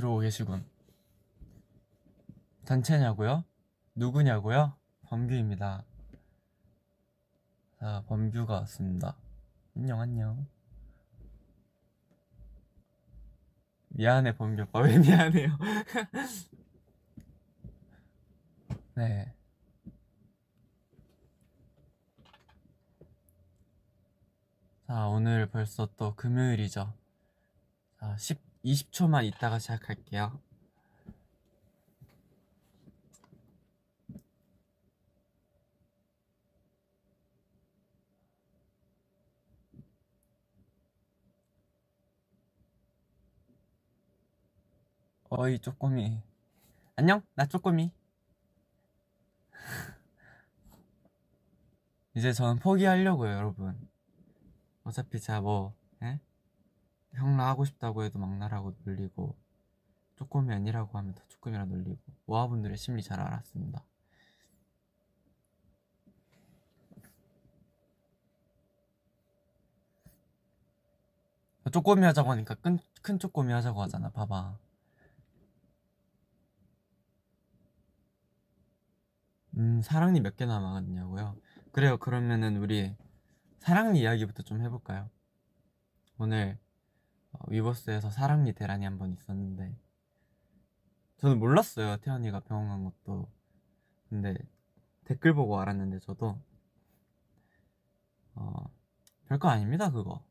들어오고 0.00 0.20
계시군. 0.20 0.64
단체냐고요? 2.64 3.44
누구냐고요? 3.94 4.74
범규입니다. 5.02 5.84
자, 7.78 8.02
범규가 8.06 8.54
왔습니다. 8.60 9.14
안녕, 9.76 10.00
안녕. 10.00 10.46
미안해, 13.90 14.36
범규 14.36 14.62
오빠. 14.62 14.80
왜 14.80 14.98
미안해요? 14.98 15.58
네. 18.96 19.34
자, 24.86 25.08
오늘 25.08 25.50
벌써 25.50 25.86
또 25.96 26.14
금요일이죠. 26.14 26.94
자, 27.98 28.16
10, 28.16 28.49
20초만 28.62 29.24
있다가 29.24 29.58
시작할게요. 29.58 30.38
어이, 45.30 45.58
쪼꼬미. 45.60 46.20
안녕, 46.96 47.22
나 47.34 47.46
쪼꼬미. 47.46 47.92
이제 52.16 52.32
저는 52.32 52.58
포기하려고요, 52.58 53.30
여러분. 53.32 53.88
어차피 54.84 55.18
뭐, 55.40 55.74
예? 56.02 56.20
형라 57.14 57.46
하고 57.48 57.64
싶다고 57.64 58.02
해도 58.04 58.18
막나라고 58.18 58.74
놀리고, 58.84 59.36
쪼꼬미 60.16 60.52
아니라고 60.54 60.98
하면 60.98 61.14
더 61.14 61.22
쪼꼬미라 61.28 61.66
놀리고, 61.66 61.98
모아분들의 62.26 62.76
심리 62.78 63.02
잘 63.02 63.20
알았습니다. 63.20 63.84
쪼꼬미 71.72 72.04
하자고 72.04 72.30
하니까 72.32 72.54
큰, 72.56 72.78
큰 73.00 73.18
쪼꼬미 73.18 73.50
하자고 73.54 73.80
하잖아, 73.80 74.10
봐봐. 74.10 74.58
음, 79.56 79.80
사랑니 79.82 80.20
몇 80.20 80.36
개 80.36 80.44
남았냐고요? 80.46 81.36
그래요, 81.72 81.98
그러면은 81.98 82.56
우리 82.56 82.96
사랑니 83.60 84.00
이야기부터 84.00 84.42
좀 84.42 84.60
해볼까요? 84.62 85.10
오늘 86.18 86.56
어, 86.62 86.69
위버스에서 87.48 88.10
사랑 88.10 88.44
니 88.44 88.52
대란이 88.52 88.84
한 88.84 88.98
번 88.98 89.12
있었는데 89.12 89.76
저는 91.18 91.38
몰랐어요 91.38 91.96
태연이가 91.98 92.40
병원 92.40 92.68
간 92.68 92.84
것도 92.84 93.30
근데 94.08 94.34
댓글 95.04 95.34
보고 95.34 95.60
알았는데 95.60 96.00
저도 96.00 96.38
어 98.34 98.70
별거 99.26 99.48
아닙니다 99.48 99.90
그거 99.90 100.24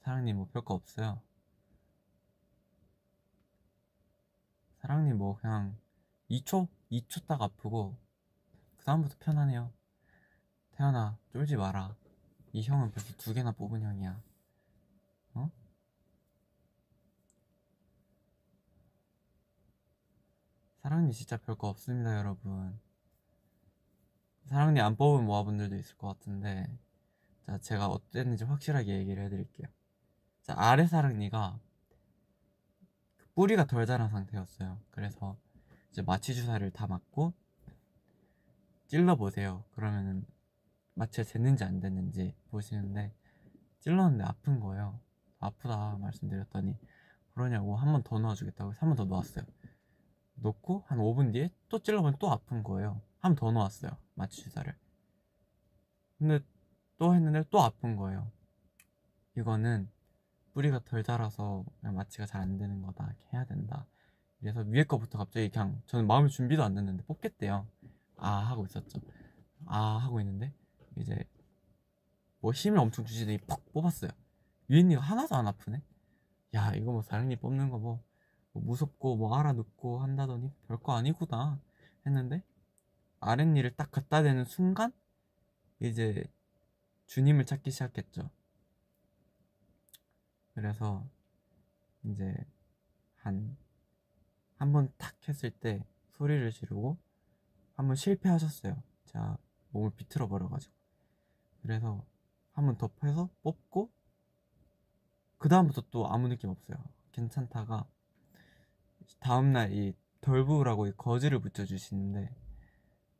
사랑니 0.00 0.32
뭐 0.32 0.48
별거 0.52 0.74
없어요 0.74 1.20
사랑니 4.80 5.12
뭐 5.14 5.36
그냥 5.36 5.76
2초? 6.30 6.68
2초 6.90 7.26
딱 7.26 7.42
아프고 7.42 7.96
그 8.76 8.84
다음부터 8.84 9.16
편하네요 9.20 9.72
태연아 10.72 11.18
쫄지 11.32 11.56
마라 11.56 11.96
이 12.56 12.62
형은 12.62 12.90
벌써 12.90 13.12
두 13.18 13.34
개나 13.34 13.52
뽑은 13.52 13.82
형이야. 13.82 14.18
어? 15.34 15.50
사랑니 20.86 21.12
진짜 21.12 21.36
별거 21.36 21.66
없습니다, 21.66 22.16
여러분. 22.16 22.78
사랑니 24.44 24.80
안 24.80 24.94
뽑은 24.94 25.24
모아분들도 25.24 25.74
있을 25.74 25.96
것 25.96 26.06
같은데, 26.06 26.64
자, 27.44 27.58
제가 27.58 27.88
어땠는지 27.88 28.44
확실하게 28.44 28.96
얘기를 28.98 29.24
해드릴게요. 29.24 29.66
자, 30.42 30.54
아래 30.56 30.86
사랑니가 30.86 31.58
뿌리가 33.34 33.64
덜 33.64 33.84
자란 33.84 34.10
상태였어요. 34.10 34.78
그래서 34.92 35.36
이제 35.90 36.02
마취 36.02 36.36
주사를 36.36 36.70
다 36.70 36.86
맞고 36.86 37.32
찔러보세요. 38.86 39.64
그러면은 39.74 40.24
마취가 40.94 41.28
됐는지 41.28 41.64
안 41.64 41.80
됐는지 41.80 42.32
보시는데 42.52 43.12
찔렀는데 43.80 44.22
아픈 44.22 44.60
거예요. 44.60 45.00
아프다 45.40 45.98
말씀드렸더니 45.98 46.78
그러냐고 47.34 47.74
한 47.76 47.90
번 47.92 48.04
더 48.04 48.20
넣어주겠다고 48.20 48.70
해서 48.70 48.78
한 48.86 48.90
번 48.90 48.96
더 48.96 49.04
넣었어요. 49.04 49.44
넣고 50.36 50.84
한 50.86 50.98
5분 50.98 51.32
뒤에 51.32 51.50
또 51.68 51.78
찔러보면 51.78 52.16
또 52.18 52.30
아픈 52.30 52.62
거예요. 52.62 53.00
한 53.18 53.34
번더 53.34 53.52
넣었어요. 53.52 53.96
마취 54.14 54.42
주사를. 54.42 54.74
근데 56.18 56.40
또 56.98 57.14
했는데 57.14 57.44
또 57.50 57.60
아픈 57.62 57.96
거예요. 57.96 58.30
이거는 59.36 59.90
뿌리가 60.52 60.80
덜 60.84 61.02
자라서 61.02 61.64
마취가 61.80 62.26
잘 62.26 62.40
안 62.42 62.56
되는 62.58 62.80
거다. 62.82 63.04
이렇게 63.06 63.24
해야 63.32 63.44
된다. 63.44 63.86
그래서 64.40 64.60
위에 64.60 64.84
거부터 64.84 65.18
갑자기 65.18 65.50
그냥 65.50 65.82
저는 65.86 66.06
마음의 66.06 66.30
준비도 66.30 66.62
안 66.62 66.74
됐는데 66.74 67.04
뽑겠대요. 67.04 67.66
아 68.16 68.30
하고 68.30 68.64
있었죠. 68.64 69.00
아 69.66 69.96
하고 69.98 70.20
있는데 70.20 70.52
이제 70.96 71.28
뭐 72.40 72.52
힘을 72.52 72.78
엄청 72.78 73.04
주시더니 73.04 73.38
퍽 73.38 73.72
뽑았어요. 73.72 74.10
위엔니가 74.68 75.00
하나도 75.00 75.34
안 75.34 75.46
아프네. 75.46 75.82
야 76.54 76.72
이거 76.74 76.92
뭐 76.92 77.02
사랑니 77.02 77.36
뽑는 77.36 77.70
거뭐 77.70 78.02
뭐 78.56 78.62
무섭고 78.64 79.16
뭐 79.16 79.36
알아듣고 79.38 79.98
한다더니 80.00 80.50
별거 80.68 80.92
아니구나 80.94 81.60
했는데 82.06 82.42
아랫니를 83.20 83.76
딱 83.76 83.90
갖다 83.90 84.22
대는 84.22 84.44
순간 84.46 84.92
이제 85.80 86.24
주님을 87.06 87.46
찾기 87.46 87.70
시작했죠. 87.70 88.30
그래서 90.54 91.06
이제 92.04 92.34
한 93.16 93.56
한 94.58 94.72
번 94.72 94.92
탁 94.98 95.14
했을 95.28 95.50
때 95.50 95.84
소리를 96.12 96.50
지르고 96.52 96.98
한 97.74 97.86
번 97.88 97.96
실패하셨어요. 97.96 98.82
제가 99.06 99.38
몸을 99.70 99.90
비틀어 99.96 100.28
버려가지고 100.28 100.74
그래서 101.62 102.04
한번 102.52 102.78
덮어서 102.78 103.30
뽑고 103.42 103.90
그 105.38 105.48
다음부터 105.48 105.82
또 105.90 106.06
아무 106.12 106.28
느낌 106.28 106.50
없어요. 106.50 106.76
괜찮다가 107.12 107.86
다음날 109.20 109.72
이 109.72 109.94
덜부라고 110.20 110.86
이 110.86 110.92
거즈를 110.96 111.38
붙여주시는데 111.38 112.34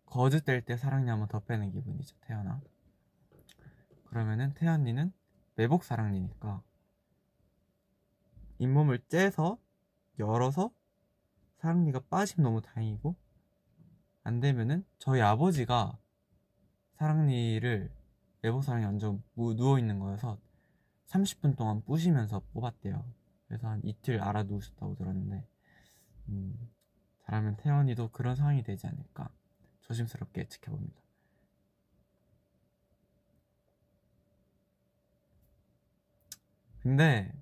거즈 0.06 0.42
뗄 0.42 0.62
때 0.62 0.76
사랑니 0.76 1.10
한번 1.10 1.28
더 1.28 1.40
빼는 1.40 1.70
기분이죠 1.72 2.16
태연아. 2.22 2.60
그러면은 4.04 4.54
태연이는 4.54 5.12
매복 5.56 5.84
사랑니니까 5.84 6.62
잇몸을 8.58 9.00
째서 9.08 9.58
열어서 10.18 10.70
사랑니가 11.58 12.00
빠지면 12.08 12.44
너무 12.44 12.62
다행이고 12.62 13.14
안 14.22 14.40
되면은 14.40 14.84
저희 14.98 15.20
아버지가 15.20 15.98
사랑니를 16.94 17.90
내복사랑이 18.42 18.84
완전 18.84 19.22
누워 19.34 19.78
있는 19.78 19.98
거여서 19.98 20.38
30분 21.08 21.56
동안 21.56 21.82
뿌시면서 21.82 22.42
뽑았대요 22.52 23.04
그래서 23.46 23.68
한 23.68 23.80
이틀 23.84 24.20
알아 24.20 24.44
누우셨다고 24.44 24.96
들었는데 24.96 25.46
음, 26.28 26.70
잘하면 27.24 27.56
태연이도 27.56 28.10
그런 28.10 28.36
상황이 28.36 28.62
되지 28.62 28.86
않을까 28.86 29.30
조심스럽게 29.82 30.48
지켜봅니다 30.48 31.00
근데 36.80 37.32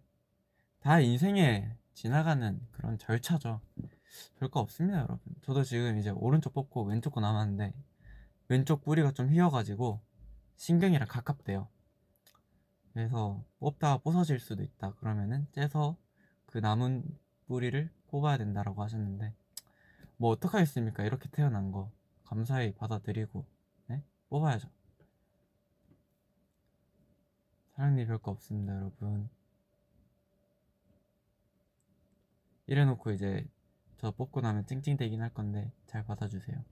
다 0.80 1.00
인생에 1.00 1.76
지나가는 1.92 2.60
그런 2.72 2.98
절차죠 2.98 3.60
별거 4.38 4.60
없습니다 4.60 4.98
여러분 4.98 5.20
저도 5.42 5.64
지금 5.64 5.98
이제 5.98 6.10
오른쪽 6.10 6.54
뽑고 6.54 6.84
왼쪽 6.84 7.10
거 7.10 7.20
남았는데 7.20 7.74
왼쪽 8.48 8.82
뿌리가 8.82 9.12
좀 9.12 9.28
휘어가지고 9.30 10.00
신경이랑 10.56 11.08
가깝대요. 11.08 11.68
그래서 12.92 13.44
뽑다가 13.58 13.98
부서질 13.98 14.38
수도 14.38 14.62
있다. 14.62 14.94
그러면은 14.94 15.46
째서 15.52 15.96
그 16.46 16.58
남은 16.58 17.04
뿌리를 17.46 17.90
뽑아야 18.14 18.38
된다라고 18.38 18.80
하셨는데 18.84 19.34
뭐 20.18 20.30
어떡하겠습니까? 20.30 21.02
이렇게 21.02 21.28
태어난 21.30 21.72
거 21.72 21.90
감사히 22.22 22.72
받아들이고 22.72 23.44
네? 23.88 24.04
뽑아야죠. 24.28 24.68
사랑니 27.74 28.06
별거 28.06 28.30
없습니다, 28.30 28.72
여러분. 28.76 29.28
이래놓고 32.68 33.10
이제 33.10 33.48
저 33.96 34.12
뽑고 34.12 34.42
나면 34.42 34.64
찡찡대긴 34.66 35.20
할 35.20 35.34
건데 35.34 35.72
잘 35.86 36.06
받아주세요. 36.06 36.64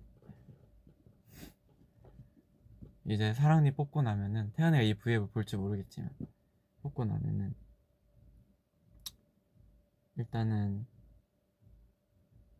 이제 3.06 3.34
사랑니 3.34 3.72
뽑고 3.72 4.02
나면은 4.02 4.52
태연이가 4.52 4.82
이 4.82 4.94
브이앱을 4.94 5.30
볼지 5.30 5.56
모르겠지만 5.56 6.08
뽑고 6.82 7.04
나면은 7.04 7.52
일단은 10.14 10.86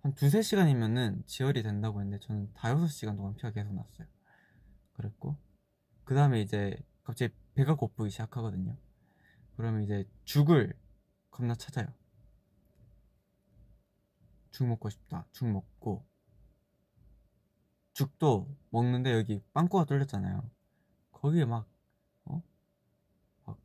한 0.02 0.14
두세 0.14 0.43
시간이면은 0.43 1.22
지혈이 1.26 1.62
된다고 1.62 2.00
했는데 2.00 2.25
저는 2.26 2.52
다여섯 2.54 2.90
시간 2.90 3.16
동안 3.16 3.34
피가 3.37 3.52
계속 3.52 3.72
났어요. 3.72 4.08
그랬고 4.94 5.37
그 6.04 6.14
다음에 6.14 6.40
이제 6.40 6.76
갑자기 7.04 7.32
배가 7.54 7.76
고프기 7.76 8.10
시작하거든요. 8.10 8.76
그러면 9.56 9.82
이제 9.82 10.04
죽을 10.25 10.75
겁나 11.31 11.54
찾아요. 11.54 11.87
죽 14.50 14.66
먹고 14.66 14.90
싶다. 14.90 15.26
죽 15.31 15.46
먹고 15.46 16.04
죽도 17.93 18.52
먹는데 18.70 19.12
여기 19.12 19.40
빵꾸가 19.52 19.84
뚫렸잖아요. 19.84 20.50
거기에 21.12 21.44
막 21.44 21.69
어? 22.25 22.43
막 23.44 23.58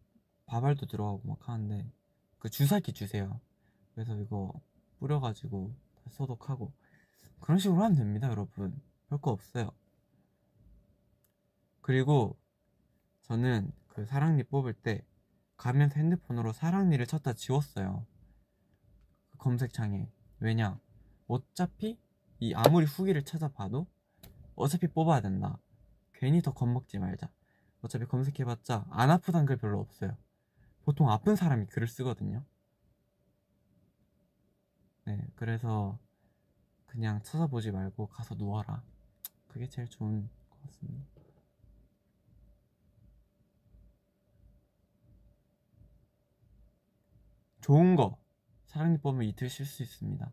밥알도 0.46 0.86
들어가고 0.86 1.28
막 1.28 1.50
하는데 1.50 1.92
그 2.38 2.50
주사기 2.50 2.94
주세요. 2.94 3.42
그래서 3.96 4.16
이거 4.20 4.54
뿌려가지고 5.00 5.87
소독하고 6.10 6.74
그런 7.40 7.60
식으로 7.60 7.84
하면 7.84 7.96
됩니다, 7.96 8.30
여러분. 8.30 8.80
별거 9.10 9.32
없어요. 9.32 9.72
그리고 11.82 12.38
저는 13.22 13.72
그 13.88 14.06
사랑니 14.06 14.44
뽑을 14.44 14.74
때 14.74 15.06
가면서 15.56 15.96
핸드폰으로 15.96 16.54
사랑니를 16.54 17.06
찾다 17.08 17.34
지웠어요. 17.34 18.06
그 19.30 19.38
검색창에. 19.38 20.10
왜냐? 20.40 20.80
어차피 21.28 22.00
이 22.40 22.54
아무리 22.54 22.86
후기를 22.86 23.24
찾아봐도 23.24 23.88
어차피 24.56 24.88
뽑아야 24.88 25.22
된다. 25.22 25.58
괜히 26.14 26.42
더 26.42 26.54
겁먹지 26.54 27.00
말자. 27.00 27.30
어차피 27.82 28.06
검색해봤자 28.06 28.86
안 28.90 29.10
아프단 29.10 29.46
글 29.46 29.58
별로 29.58 29.80
없어요. 29.80 30.18
보통 30.84 31.10
아픈 31.10 31.36
사람이 31.36 31.68
글을 31.68 31.88
쓰거든요. 31.88 32.44
네, 35.08 35.26
그래서 35.36 35.98
그냥 36.86 37.24
찾아보지 37.24 37.72
말고 37.72 38.08
가서 38.08 38.36
누워라. 38.36 38.84
그게 39.48 39.66
제일 39.70 39.88
좋은 39.88 40.30
것 40.50 40.62
같습니다. 40.64 41.08
좋은 47.62 47.96
거 47.96 48.18
사랑니 48.66 48.98
뽑으면 48.98 49.26
이틀 49.28 49.50
쉴 49.50 49.66
수 49.66 49.82
있습니다. 49.82 50.30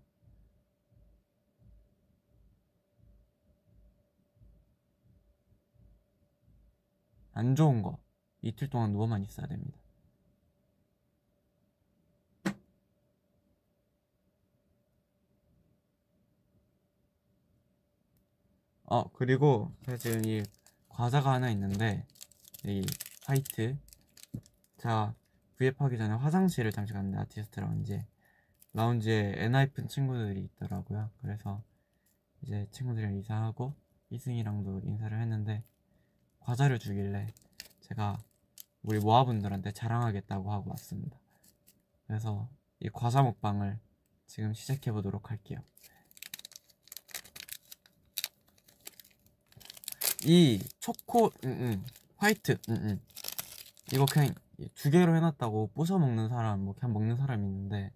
안 7.31 7.55
좋은 7.55 7.81
거 7.81 8.03
이틀 8.43 8.69
동안 8.69 8.91
누워만 8.91 9.23
있어야 9.23 9.47
됩니다. 9.47 9.84
어 18.95 19.11
그리고 19.13 19.73
제가 19.85 19.97
지금 19.97 20.25
이 20.25 20.45
과자가 20.89 21.33
하나 21.33 21.51
있는데 21.51 22.07
이 22.65 22.87
화이트. 23.27 23.77
자 24.79 25.17
구입하기 25.57 25.99
전에 25.99 26.15
화장실을 26.15 26.71
잠시 26.71 26.93
갔는데 26.93 27.19
아티스트 27.19 27.59
라운지에 27.59 28.07
라운지에 28.73 29.33
엔하이픈 29.39 29.89
친구들이 29.89 30.45
있더라고요. 30.45 31.11
그래서 31.23 31.61
이제 32.43 32.69
친구들이랑 32.71 33.15
인사하고 33.15 33.75
이승이랑도 34.11 34.83
인사를 34.85 35.21
했는데 35.21 35.65
과자를 36.39 36.79
주길래 36.79 37.27
제가 37.81 38.17
우리 38.85 39.01
모아분들한테 39.01 39.73
자랑하겠다고 39.73 40.53
하고 40.53 40.71
왔습니다. 40.71 41.19
그래서 42.07 42.49
이 42.79 42.89
과자 42.91 43.25
먹방을 43.25 43.77
지금 44.29 44.55
시작해 44.55 44.93
보도록 44.93 45.33
할게요 45.33 45.59
이 50.27 50.59
초코 50.81 51.27
음, 51.45 51.51
음, 51.51 51.85
화이트 52.17 52.57
음, 52.71 52.75
음. 52.75 53.01
이거 53.93 54.07
그냥 54.07 54.35
두 54.75 54.91
개로 54.91 55.15
해놨다고 55.17 55.73
부셔 55.75 55.99
먹는 55.99 56.29
사람 56.29 56.65
뭐 56.65 56.75
그냥 56.75 56.95
먹는 56.95 57.17
사람이 57.17 57.47
있는데 57.47 57.93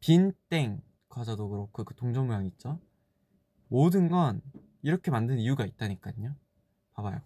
빈땡 0.00 0.82
과자도 1.08 1.48
그렇고 1.48 1.84
그 1.84 1.94
동전 1.94 2.26
모양 2.26 2.44
있죠? 2.46 2.78
모든 3.68 4.08
건 4.08 4.42
이렇게 4.82 5.10
만든 5.10 5.38
이유가 5.38 5.64
있다니까요. 5.64 6.34
봐봐요 6.92 7.20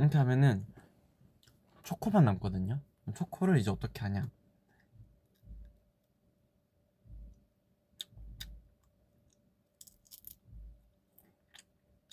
이렇게 0.00 0.16
하면은 0.16 0.66
초코만 1.82 2.24
남거든요. 2.24 2.80
초코를 3.14 3.58
이제 3.58 3.70
어떻게 3.70 4.00
하냐? 4.00 4.30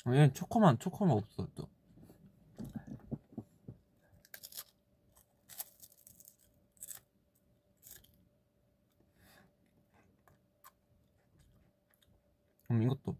얘는 0.06 0.34
초코만 0.34 0.80
초코만 0.80 1.16
없어 1.16 1.48
또 1.56 1.69
그럼 12.68 12.84
이것도 12.84 13.16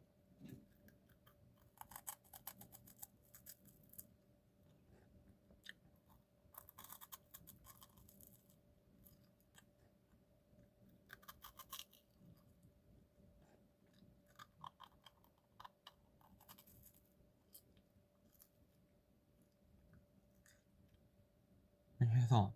이렇게 22.00 22.16
해서 22.16 22.54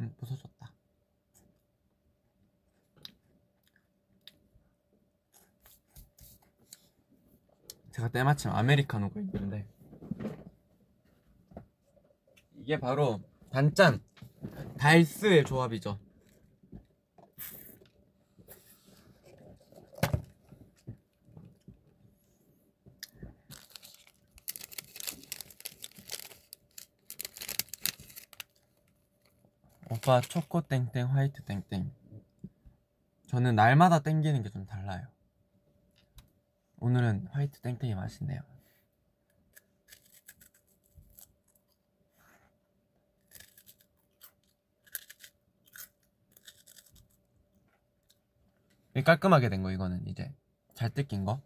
음, 0.00 0.14
부서졌다. 0.18 0.72
제가 7.92 8.05
때마침 8.16 8.50
아메리카노가 8.50 9.20
있는데. 9.20 9.66
이게 12.54 12.80
바로 12.80 13.20
단짠. 13.50 14.00
달스의 14.78 15.44
조합이죠. 15.44 15.98
오빠 29.90 30.20
초코 30.20 30.60
땡땡 30.62 31.08
화이트 31.08 31.42
땡땡. 31.44 31.92
저는 33.28 33.54
날마다 33.56 34.00
땡기는 34.00 34.42
게 34.42 34.50
좀 34.50 34.64
달라요 34.66 35.06
오늘은 36.86 37.26
화이트 37.32 37.58
땡땡이 37.62 37.96
맛있네요. 37.96 38.40
깔끔하게 49.04 49.48
된 49.48 49.64
거 49.64 49.72
이거는 49.72 50.06
이제. 50.06 50.32
잘 50.74 50.90
뜯긴 50.90 51.24
거 51.24 51.42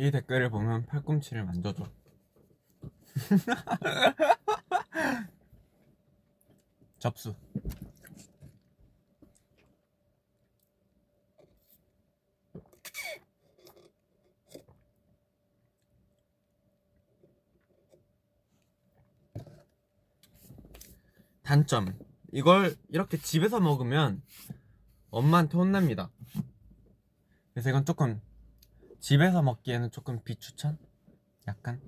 이 0.00 0.10
댓글을 0.10 0.48
보면 0.48 0.86
팔꿈치를 0.86 1.44
만져줘. 1.44 1.86
접수. 6.98 7.36
단점. 21.42 21.94
이걸 22.32 22.74
이렇게 22.88 23.18
집에서 23.18 23.60
먹으면 23.60 24.22
엄마한테 25.10 25.58
혼납니다. 25.58 26.10
그래서 27.52 27.68
이건 27.68 27.84
조금 27.84 28.22
집에서 29.00 29.42
먹기에는 29.42 29.90
조금 29.90 30.22
비추천? 30.22 30.78
약간? 31.48 31.80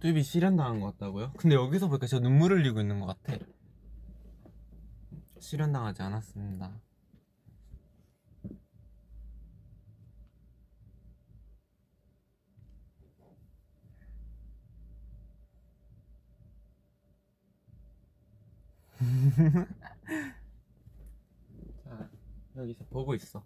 뚜비 0.00 0.24
실현당한 0.24 0.80
것 0.80 0.98
같다고요? 0.98 1.32
근데 1.36 1.54
여기서 1.54 1.86
보니까 1.86 2.08
저 2.08 2.18
눈물 2.18 2.52
흘리고 2.52 2.80
있는 2.80 2.98
것 2.98 3.06
같아. 3.06 3.38
실현당하지 5.42 6.02
않았습니다. 6.02 6.80
자, 21.84 22.08
여기서 22.56 22.84
보고 22.84 23.14
있어. 23.16 23.44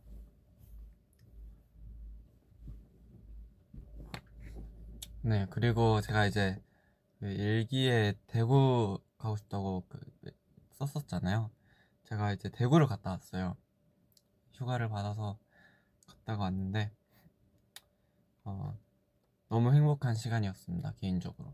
네, 5.23 5.47
그리고 5.51 6.01
제가 6.03 6.27
이제 6.27 6.63
그 7.19 7.27
일기에 7.27 8.15
대구 8.27 9.01
가고 9.17 9.37
싶다고 9.37 9.85
그 9.89 9.99
썼었잖아요. 10.73 11.56
제가 12.09 12.33
이제 12.33 12.49
대구를 12.49 12.87
갔다 12.87 13.11
왔어요. 13.11 13.57
휴가를 14.55 14.89
받아서 14.89 15.39
갔다가 16.07 16.45
왔는데 16.45 16.93
어, 18.45 18.79
너무 19.49 19.75
행복한 19.75 20.15
시간이었습니다. 20.15 20.95
개인적으로 21.01 21.53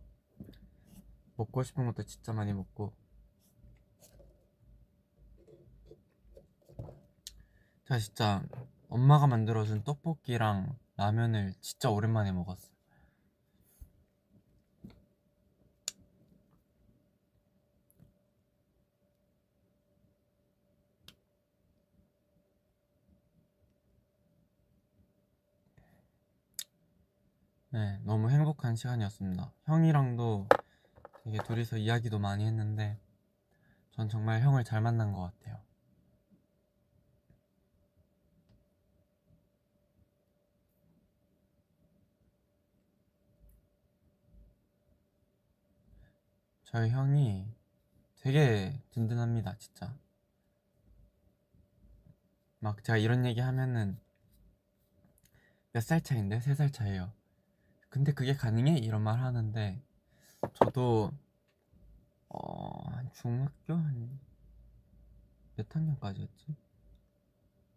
먹고 1.37 1.63
싶은 1.63 1.87
것도 1.87 2.03
진짜 2.03 2.35
많이 2.35 2.53
먹고 2.53 2.93
제가 7.85 7.99
진짜 7.99 8.45
엄마가 8.91 9.27
만들어준 9.27 9.85
떡볶이랑 9.85 10.79
라면을 10.97 11.55
진짜 11.63 11.89
오랜만에 11.89 12.31
먹었어요. 12.33 12.82
네, 27.73 27.99
너무 28.05 28.31
행복한 28.31 28.77
시간이었습니다. 28.77 29.53
형이랑도 29.65 30.47
되게 31.25 31.39
둘이서 31.43 31.79
이야기도 31.79 32.19
많이 32.19 32.45
했는데, 32.47 32.99
전 33.93 34.09
정말 34.09 34.43
형을 34.43 34.65
잘 34.65 34.81
만난 34.83 35.13
것 35.13 35.23
같아요. 35.23 35.59
저희 46.65 46.91
형이 46.91 47.47
되게 48.17 48.81
든든합니다, 48.91 49.57
진짜. 49.59 49.97
막 52.61 52.83
제가 52.83 52.97
이런 52.97 53.27
얘기 53.27 53.41
하면은 53.41 53.99
몇 55.73 55.83
살 55.83 56.01
차인데? 56.01 56.41
세 56.41 56.55
살 56.55 56.71
차예요. 56.71 57.13
근데 57.93 58.13
그게 58.13 58.35
가능해? 58.35 58.79
이런 58.79 59.03
말 59.03 59.21
하는데 59.21 59.83
저도 60.55 61.13
어 62.29 63.03
중학교 63.13 63.75
한 63.75 64.21
몇 65.57 65.77
학년까지였지? 65.77 66.57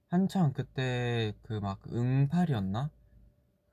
한창 0.08 0.54
그때 0.54 1.34
그 1.44 1.60
막 1.60 1.82
응팔이었나? 1.92 2.90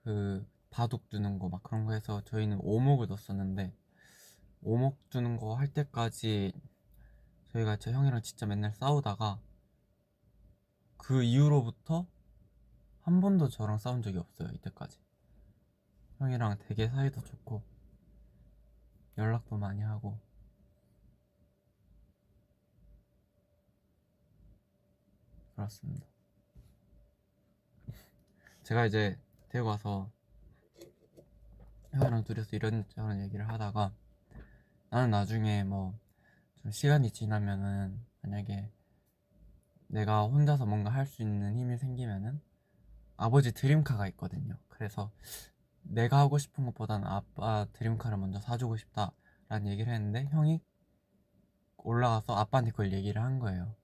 그 0.04 0.46
바둑 0.70 1.08
두는 1.10 1.38
거 1.38 1.48
막 1.48 1.62
그런 1.62 1.86
거 1.86 1.92
해서 1.92 2.22
저희는 2.24 2.58
오목을 2.62 3.06
뒀었는데 3.08 3.72
오목 4.62 5.10
두는 5.10 5.36
거 5.38 5.54
할 5.54 5.68
때까지 5.72 6.52
저희가 7.52 7.76
제 7.76 7.92
형이랑 7.92 8.22
진짜 8.22 8.46
맨날 8.46 8.74
싸우다가 8.74 9.40
그 10.96 11.22
이후로부터 11.22 12.06
한 13.02 13.20
번도 13.20 13.48
저랑 13.50 13.78
싸운 13.78 14.02
적이 14.02 14.18
없어요 14.18 14.48
이때까지 14.54 15.01
형이랑 16.22 16.58
되게 16.68 16.88
사이도 16.88 17.20
좋고 17.22 17.62
연락도 19.18 19.58
많이 19.58 19.82
하고 19.82 20.18
그렇습니다. 25.54 26.06
제가 28.64 28.86
이제 28.86 29.18
대구 29.48 29.68
와서 29.68 30.10
형이랑 31.92 32.24
둘이서 32.24 32.56
이런저런 32.56 33.20
얘기를 33.20 33.48
하다가 33.48 33.92
나는 34.90 35.10
나중에 35.10 35.64
뭐 35.64 36.02
좀 36.62 36.70
시간이 36.70 37.10
지나면은 37.10 38.00
만약에 38.22 38.70
내가 39.88 40.22
혼자서 40.22 40.64
뭔가 40.64 40.90
할 40.90 41.06
수 41.06 41.22
있는 41.22 41.56
힘이 41.56 41.76
생기면은 41.76 42.40
아버지 43.16 43.52
드림카가 43.52 44.06
있거든요. 44.08 44.56
그래서 44.68 45.10
내가 45.82 46.18
하고 46.18 46.38
싶은 46.38 46.64
것보다는 46.66 47.06
아빠 47.06 47.66
드림카를 47.72 48.16
먼저 48.18 48.40
사주고 48.40 48.76
싶다라는 48.76 49.66
얘기를 49.68 49.92
했는데 49.92 50.24
형이 50.26 50.60
올라가서 51.78 52.34
아빠한테 52.34 52.70
그걸 52.70 52.92
얘기를 52.92 53.20
한 53.22 53.38
거예요. 53.38 53.74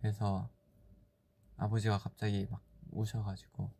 그래서 0.00 0.48
아버지가 1.56 1.98
갑자기 1.98 2.46
막 2.50 2.62
우셔가지고 2.90 3.70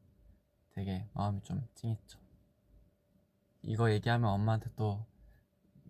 되게 0.73 1.07
마음이 1.15 1.43
좀 1.43 1.67
찡했죠. 1.75 2.19
이거 3.63 3.91
얘기하면 3.93 4.31
엄마한테 4.31 4.71
또 4.77 5.07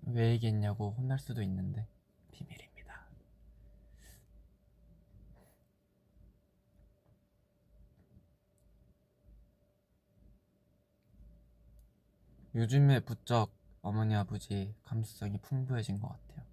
왜 0.06 0.32
얘기했냐고 0.32 0.90
혼날 0.98 1.18
수도 1.18 1.42
있는데 1.42 1.86
비밀입니다. 2.30 2.73
요즘에 12.54 13.00
부쩍 13.00 13.52
어머니 13.82 14.14
아버지 14.14 14.74
감수성이 14.84 15.38
풍부해진 15.38 15.98
것 15.98 16.08
같아요. 16.08 16.44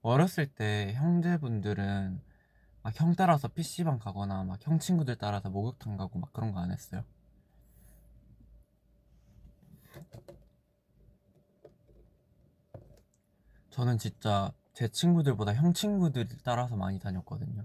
어렸을 0.00 0.46
때 0.46 0.94
형제분들은 0.94 2.31
막 2.82 3.00
형 3.00 3.14
따라서 3.14 3.48
PC방 3.48 3.98
가거나 3.98 4.44
막 4.44 4.60
형 4.66 4.78
친구들 4.78 5.16
따라서 5.16 5.50
목욕탕 5.50 5.96
가고 5.96 6.18
막 6.18 6.32
그런 6.32 6.52
거 6.52 6.60
안 6.60 6.70
했어요? 6.70 7.04
저는 13.70 13.98
진짜 13.98 14.52
제 14.74 14.88
친구들보다 14.88 15.54
형 15.54 15.72
친구들 15.72 16.28
따라서 16.44 16.76
많이 16.76 16.98
다녔거든요. 16.98 17.64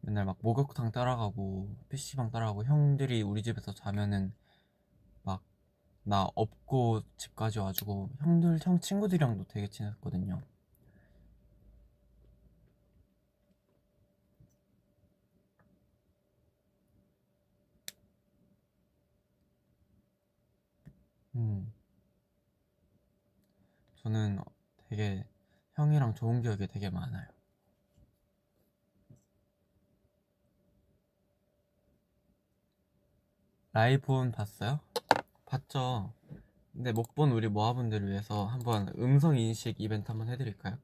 맨날 0.00 0.24
막 0.24 0.36
목욕탕 0.40 0.92
따라가고 0.92 1.68
PC방 1.88 2.30
따라가고 2.30 2.64
형들이 2.64 3.22
우리 3.22 3.42
집에서 3.42 3.72
자면은 3.74 4.32
막 5.22 5.42
나 6.04 6.26
업고 6.36 7.02
집까지 7.18 7.58
와주고 7.58 8.10
형들 8.20 8.60
형 8.62 8.80
친구들이랑도 8.80 9.44
되게 9.48 9.68
친했거든요. 9.68 10.40
음, 21.38 21.72
저는 24.02 24.40
되게 24.88 25.24
형이랑 25.74 26.14
좋은 26.14 26.42
기억이 26.42 26.66
되게 26.66 26.90
많아요. 26.90 27.26
라이브온 33.72 34.32
봤어요? 34.32 34.80
봤죠. 35.46 36.12
근데 36.72 36.92
못 36.92 37.14
본 37.14 37.32
우리 37.32 37.48
모아분들을 37.48 38.08
위해서 38.08 38.46
한번 38.46 38.88
음성 38.98 39.36
인식 39.36 39.80
이벤트 39.80 40.10
한번 40.10 40.28
해드릴까요? 40.28 40.78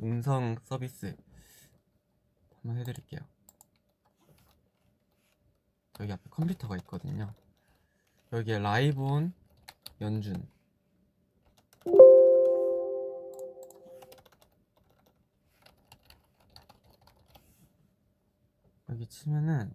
음성 0.00 0.56
서비스 0.64 1.16
한번 2.62 2.78
해드릴게요. 2.80 3.20
여기 6.00 6.12
앞에 6.12 6.22
컴퓨터가 6.30 6.76
있거든요. 6.78 7.32
여기에 8.32 8.58
라이브온 8.60 9.32
연준 10.00 10.48
여기 18.88 19.06
치면은 19.06 19.74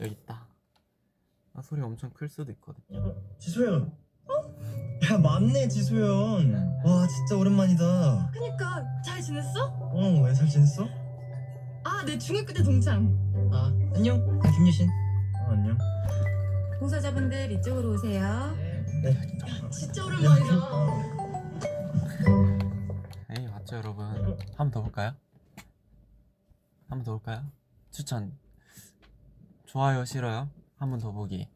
여기 0.00 0.12
있다. 0.14 0.48
아 1.54 1.62
소리 1.62 1.80
엄청 1.80 2.10
클 2.10 2.28
수도 2.28 2.50
있거든요. 2.52 3.38
지소연. 3.38 4.01
야 5.10 5.18
맞네 5.18 5.68
지소연. 5.68 6.54
와 6.84 7.06
진짜 7.06 7.36
오랜만이다. 7.36 8.30
그니까 8.32 8.84
잘 9.04 9.20
지냈어? 9.20 9.66
어왜잘 9.92 10.48
지냈어? 10.48 10.86
아, 11.84 12.04
내 12.06 12.16
중학교 12.18 12.52
때 12.52 12.62
동창. 12.62 13.12
아 13.52 13.72
안녕. 13.94 14.38
나 14.38 14.50
김유신. 14.52 14.88
어, 14.88 15.50
안녕. 15.50 15.76
봉사자분들 16.78 17.52
이쪽으로 17.52 17.92
오세요. 17.94 18.54
네. 19.02 19.16
진짜 19.70 20.04
오랜만이다. 20.04 20.54
에이 23.36 23.46
맞죠 23.48 23.76
여러분. 23.76 24.04
한 24.06 24.36
번 24.56 24.70
더 24.70 24.82
볼까요? 24.82 25.14
한 26.88 26.98
번 26.98 27.02
더 27.04 27.12
볼까요? 27.12 27.44
추천. 27.90 28.32
좋아요 29.66 30.04
싫어요? 30.04 30.48
한 30.78 30.90
번 30.90 30.98
더 31.00 31.10
보기. 31.12 31.48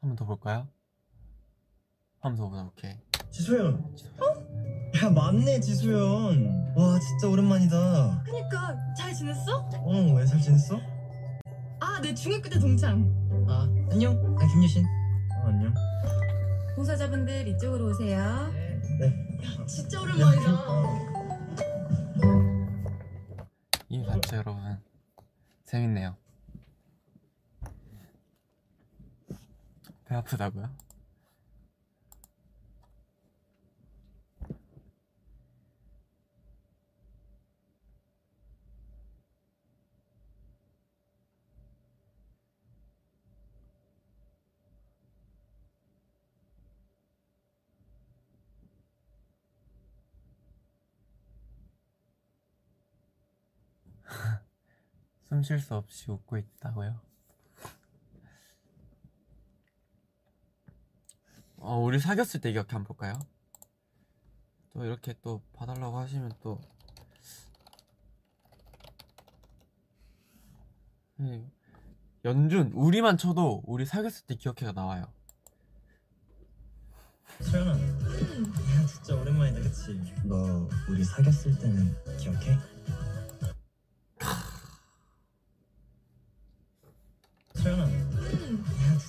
한 0.00 0.10
번 0.10 0.16
더 0.16 0.24
볼까요? 0.24 0.68
한 2.20 2.34
번 2.34 2.36
더 2.36 2.48
보자 2.48 2.62
오케이. 2.64 2.94
지소연. 3.30 3.96
야 5.02 5.10
맞네 5.10 5.60
지소연. 5.60 6.74
와 6.76 6.98
진짜 6.98 7.28
오랜만이다. 7.28 8.22
그니까 8.24 8.76
잘 8.96 9.12
지냈어? 9.14 9.68
어왜잘 9.82 10.40
지냈어? 10.40 10.80
아, 11.80 12.00
내 12.00 12.14
중학교 12.14 12.48
때 12.48 12.58
동창. 12.58 13.04
아 13.48 13.62
안녕. 13.90 14.14
나 14.36 14.46
김유신. 14.46 14.84
어, 14.84 15.46
안녕. 15.48 15.74
봉사자분들 16.76 17.48
이쪽으로 17.48 17.88
오세요. 17.88 18.52
네. 19.00 19.12
진짜 19.66 20.00
오랜만이다. 20.00 20.50
이 23.90 24.04
봤죠 24.04 24.36
여러분. 24.36 24.78
재밌네요. 25.64 26.16
배 30.08 30.14
아프다고요? 30.16 30.70
숨 55.28 55.42
쉴 55.42 55.58
수 55.60 55.74
없이 55.74 56.10
웃고 56.10 56.38
있다고요? 56.38 57.07
어, 61.60 61.76
우리 61.78 61.98
사귀었을 61.98 62.40
때 62.40 62.52
기억 62.52 62.72
한번 62.72 62.84
볼까요? 62.84 63.18
또 64.72 64.84
이렇게 64.84 65.14
또 65.22 65.42
봐달라고 65.54 65.98
하시면 65.98 66.32
또 66.40 66.60
네, 71.16 71.50
연준 72.24 72.70
우리만 72.72 73.18
쳐도 73.18 73.62
우리 73.66 73.84
사귀었을 73.84 74.26
때 74.26 74.36
기억해가 74.36 74.72
나와요. 74.72 75.04
소연아. 77.40 77.72
야 77.72 78.86
진짜 78.86 79.14
오랜만이다 79.14 79.60
그치? 79.60 80.00
너 80.24 80.68
우리 80.88 81.04
사귀었을 81.04 81.58
때는 81.58 81.94
기억해? 82.18 82.52
야 87.66 88.07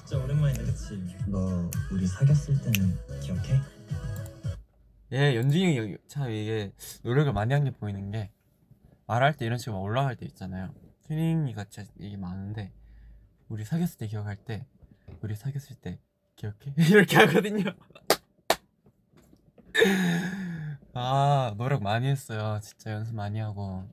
진짜 0.09 0.23
오랜만이다 0.23 0.63
그치? 0.63 0.99
너 1.27 1.69
우리 1.91 2.07
사귀었을 2.07 2.59
때는 2.63 2.97
기억해? 3.21 3.61
예, 5.11 5.35
연준이 5.35 5.97
참 6.07 6.31
이게 6.31 6.73
노력을 7.03 7.31
많이 7.31 7.53
한 7.53 7.63
게 7.63 7.69
보이는 7.69 8.09
게 8.09 8.31
말할 9.05 9.37
때 9.37 9.45
이런 9.45 9.59
식으로 9.59 9.79
올라갈 9.79 10.15
때 10.15 10.25
있잖아요. 10.25 10.73
튜닝이가 11.03 11.65
진짜 11.65 11.91
이게 11.99 12.17
많은데 12.17 12.73
우리 13.49 13.63
사귀었을 13.63 13.99
때 13.99 14.07
기억할 14.07 14.35
때 14.35 14.65
우리 15.21 15.35
사귀었을 15.35 15.75
때 15.75 15.99
기억해? 16.37 16.73
이렇게 16.89 17.15
하거든요. 17.17 17.65
아 20.95 21.53
노력 21.55 21.83
많이 21.83 22.07
했어요. 22.07 22.59
진짜 22.63 22.93
연습 22.93 23.13
많이 23.13 23.37
하고 23.37 23.87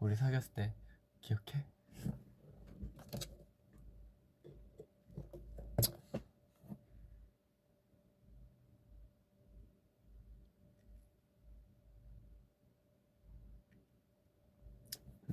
우리 0.00 0.16
사귀었을 0.16 0.54
때 0.54 0.74
기억해? 1.20 1.66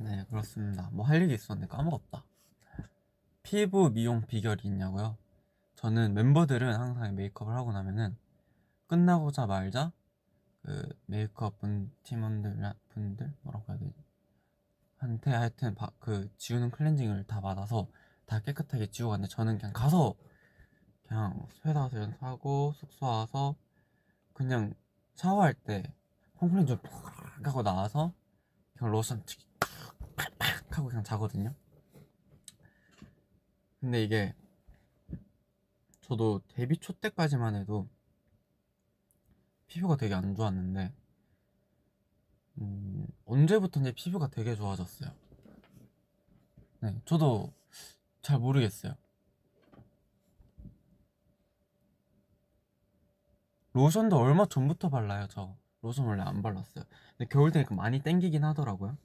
네, 0.01 0.25
그렇습니다. 0.29 0.89
뭐 0.91 1.05
할 1.05 1.21
얘기 1.21 1.33
있었는데 1.33 1.67
까먹었다. 1.67 2.23
피부 3.43 3.89
미용 3.91 4.21
비결이 4.21 4.62
있냐고요? 4.67 5.17
저는 5.75 6.13
멤버들은 6.13 6.73
항상 6.75 7.15
메이크업을 7.15 7.53
하고 7.53 7.71
나면은 7.71 8.17
끝나고자 8.88 9.45
말자 9.45 9.91
그 10.62 10.88
메이크업 11.05 11.59
분 11.59 11.91
팀원들 12.03 12.57
분들 12.89 13.33
뭐라고 13.41 13.71
해야 13.73 13.79
되지? 13.79 13.93
한테 14.97 15.31
하여튼 15.31 15.73
바- 15.75 15.91
그 15.99 16.29
지우는 16.38 16.71
클렌징을 16.71 17.25
다 17.25 17.39
받아서 17.39 17.88
다 18.25 18.39
깨끗하게 18.41 18.88
지우고 18.88 19.12
갔는데 19.12 19.29
저는 19.33 19.57
그냥 19.57 19.73
가서 19.73 20.15
그냥 21.07 21.47
회사 21.65 21.81
가서 21.81 21.97
연습하고 21.97 22.73
숙소 22.75 23.05
와서 23.05 23.55
그냥 24.33 24.73
샤워할 25.15 25.53
때 25.53 25.83
폼클렌징 26.35 26.77
푹 26.79 27.47
하고 27.47 27.63
나와서 27.63 28.13
그냥 28.77 28.91
로션 28.91 29.23
팍팍 30.19 30.77
하고 30.77 30.89
그냥 30.89 31.03
자거든요. 31.03 31.53
근데 33.79 34.03
이게 34.03 34.36
저도 36.01 36.41
데뷔 36.49 36.77
초 36.77 36.93
때까지만 36.93 37.55
해도 37.55 37.88
피부가 39.67 39.95
되게 39.95 40.13
안 40.13 40.36
좋았는데 40.36 40.93
음, 42.62 43.08
언제부턴지 43.25 43.93
피부가 43.93 44.27
되게 44.27 44.55
좋아졌어요. 44.55 45.12
네, 46.82 47.01
저도 47.05 47.53
잘 48.21 48.39
모르겠어요. 48.39 48.95
로션도 53.73 54.17
얼마 54.17 54.45
전부터 54.45 54.89
발라요, 54.89 55.27
저. 55.29 55.55
로션 55.82 56.05
원래 56.05 56.23
안 56.23 56.41
발랐어요. 56.41 56.84
근데 57.17 57.29
겨울 57.29 57.51
되니까 57.51 57.75
많이 57.75 58.01
땡기긴 58.01 58.43
하더라고요. 58.43 58.97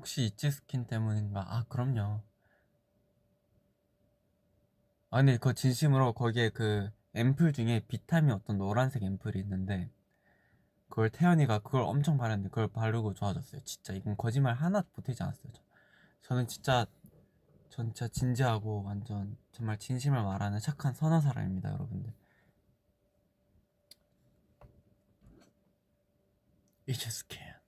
혹시 0.00 0.24
It's 0.24 0.50
Skin 0.50 0.86
때문인가? 0.86 1.44
아 1.46 1.64
그럼요. 1.68 2.22
아 5.10 5.16
근데 5.18 5.34
그거 5.34 5.52
진심으로 5.52 6.14
거기에 6.14 6.48
그 6.50 6.90
앰플 7.12 7.52
중에 7.52 7.80
비타민 7.88 8.30
어떤 8.30 8.56
노란색 8.56 9.02
앰플이 9.02 9.40
있는데 9.40 9.90
그걸 10.88 11.10
태연이가 11.10 11.58
그걸 11.58 11.82
엄청 11.82 12.16
바르는데 12.16 12.48
그걸 12.48 12.68
바르고 12.68 13.14
좋아졌어요. 13.14 13.60
진짜 13.64 13.92
이건 13.92 14.16
거짓말 14.16 14.54
하나 14.54 14.82
보태지 14.92 15.22
않았어요. 15.22 15.52
저. 15.52 15.60
저는 16.22 16.46
진짜 16.46 16.86
전 17.68 17.86
진짜 17.88 18.08
진지하고 18.08 18.84
완전 18.84 19.36
정말 19.52 19.76
진심을 19.76 20.22
말하는 20.22 20.60
착한 20.60 20.94
선한 20.94 21.20
사람입니다, 21.20 21.72
여러분들. 21.72 22.14
Can't. 26.86 27.59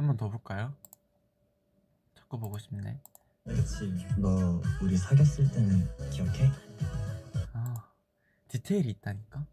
한 0.00 0.06
번 0.06 0.16
더 0.16 0.30
볼까요? 0.30 0.74
자꾸 2.14 2.38
보고 2.38 2.56
싶네. 2.56 3.02
그치 3.44 3.92
너 4.16 4.58
우리 4.82 4.96
사귀었을 4.96 5.50
때는 5.52 5.86
기억해? 6.10 6.50
아, 7.52 7.86
디테일이 8.48 8.88
있다니까? 8.88 9.46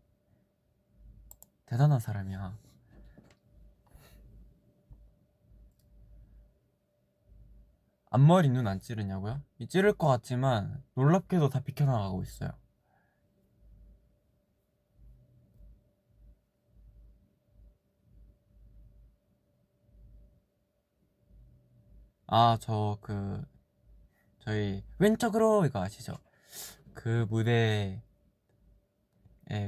대단한 1.65 1.99
사람이야. 1.99 2.57
앞머리 8.09 8.49
눈 8.49 8.67
안 8.67 8.79
찌르냐고요? 8.79 9.41
이 9.59 9.67
찌를 9.67 9.93
것 9.93 10.07
같지만 10.07 10.81
놀랍게도 10.95 11.49
다 11.49 11.59
비켜나가고 11.59 12.23
있어요. 12.23 12.51
아, 22.27 22.57
저 22.59 22.97
그 23.01 23.43
저희 24.39 24.83
왼쪽으로 24.99 25.65
이거 25.65 25.81
아시죠? 25.81 26.17
그 26.93 27.25
무대에 27.29 28.01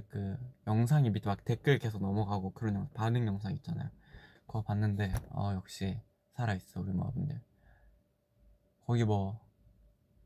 그 0.09 0.37
영상이 0.67 1.09
밑에 1.09 1.27
막 1.27 1.43
댓글 1.45 1.79
계속 1.79 2.01
넘어가고 2.01 2.51
그런 2.53 2.75
영- 2.75 2.89
반응 2.93 3.25
영상 3.27 3.53
있잖아요. 3.53 3.89
그거 4.45 4.61
봤는데 4.63 5.13
어 5.31 5.53
역시 5.53 5.99
살아있어 6.35 6.81
우리 6.81 6.91
모아분들. 6.91 7.41
거기 8.85 9.03
뭐 9.05 9.39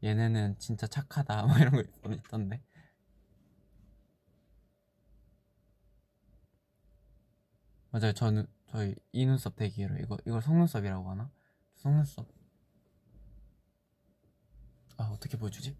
얘네는 0.03 0.57
진짜 0.59 0.87
착하다 0.87 1.45
뭐 1.47 1.57
이런 1.57 1.71
거 1.73 1.81
있- 1.81 2.19
있던데. 2.25 2.61
맞아요. 7.91 8.11
저는 8.13 8.45
저희 8.67 8.95
이 9.11 9.25
눈썹 9.25 9.55
대기로 9.55 9.97
이거 9.97 10.17
이걸 10.25 10.41
속눈썹이라고 10.41 11.09
하나? 11.11 11.31
속눈썹. 11.83 12.25
아 14.97 15.03
어떻게 15.13 15.37
보여주지? 15.37 15.75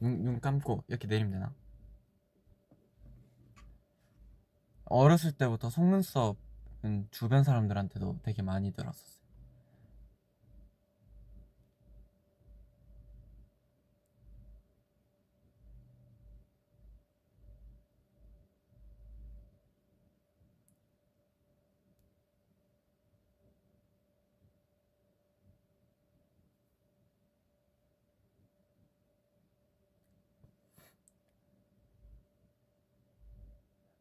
눈, 0.00 0.24
눈 0.24 0.40
감고 0.40 0.84
이렇게 0.88 1.06
내리면 1.06 1.32
되나? 1.32 1.54
어렸을 4.86 5.32
때부터 5.32 5.68
속눈썹은 5.68 7.08
주변 7.10 7.44
사람들한테도 7.44 8.20
되게 8.22 8.42
많이 8.42 8.72
들었었어요. 8.72 9.19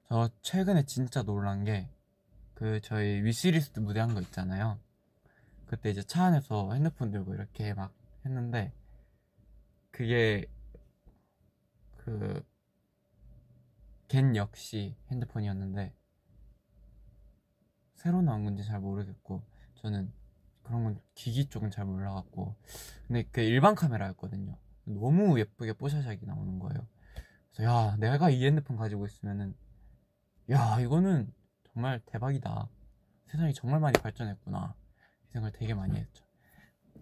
저 0.09 0.29
최근에 0.41 0.83
진짜 0.83 1.23
놀란 1.23 1.63
게 1.63 1.89
그 2.59 2.81
저희 2.81 3.23
위시리스트 3.23 3.79
무대 3.79 4.01
한 4.01 4.13
거 4.13 4.19
있잖아요. 4.19 4.77
그때 5.67 5.91
이제 5.91 6.03
차 6.03 6.25
안에서 6.25 6.73
핸드폰 6.73 7.09
들고 7.09 7.33
이렇게 7.33 7.73
막 7.73 7.93
했는데 8.25 8.73
그게 9.91 10.45
그걘 14.07 14.35
역시 14.35 14.97
핸드폰이었는데 15.09 15.93
새로 17.93 18.21
나온 18.21 18.43
건지 18.43 18.65
잘 18.65 18.81
모르겠고 18.81 19.41
저는 19.75 20.11
그런 20.63 20.83
건 20.83 21.01
기기 21.13 21.45
쪽은 21.47 21.71
잘 21.71 21.85
몰라갖고 21.85 22.57
근데 23.07 23.23
그 23.31 23.39
일반 23.39 23.73
카메라였거든요. 23.73 24.57
너무 24.83 25.39
예쁘게 25.39 25.73
뽀샤샥이 25.73 26.25
나오는 26.25 26.59
거예요. 26.59 26.85
그래서 27.53 27.63
야 27.63 27.95
내가 27.97 28.29
이 28.29 28.45
핸드폰 28.45 28.75
가지고 28.75 29.05
있으면은 29.05 29.55
야 30.51 30.79
이거는 30.79 31.31
정말 31.71 32.01
대박이다. 32.07 32.67
세상이 33.27 33.53
정말 33.53 33.79
많이 33.79 33.99
발전했구나. 33.99 34.73
이 35.27 35.31
생각을 35.33 35.51
되게 35.51 35.75
많이 35.75 35.95
했죠. 35.95 36.25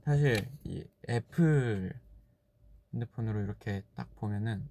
사실 0.04 0.50
이 0.66 0.84
애플 1.08 1.94
핸드폰으로 2.94 3.42
이렇게 3.42 3.84
딱 3.96 4.14
보면은 4.16 4.70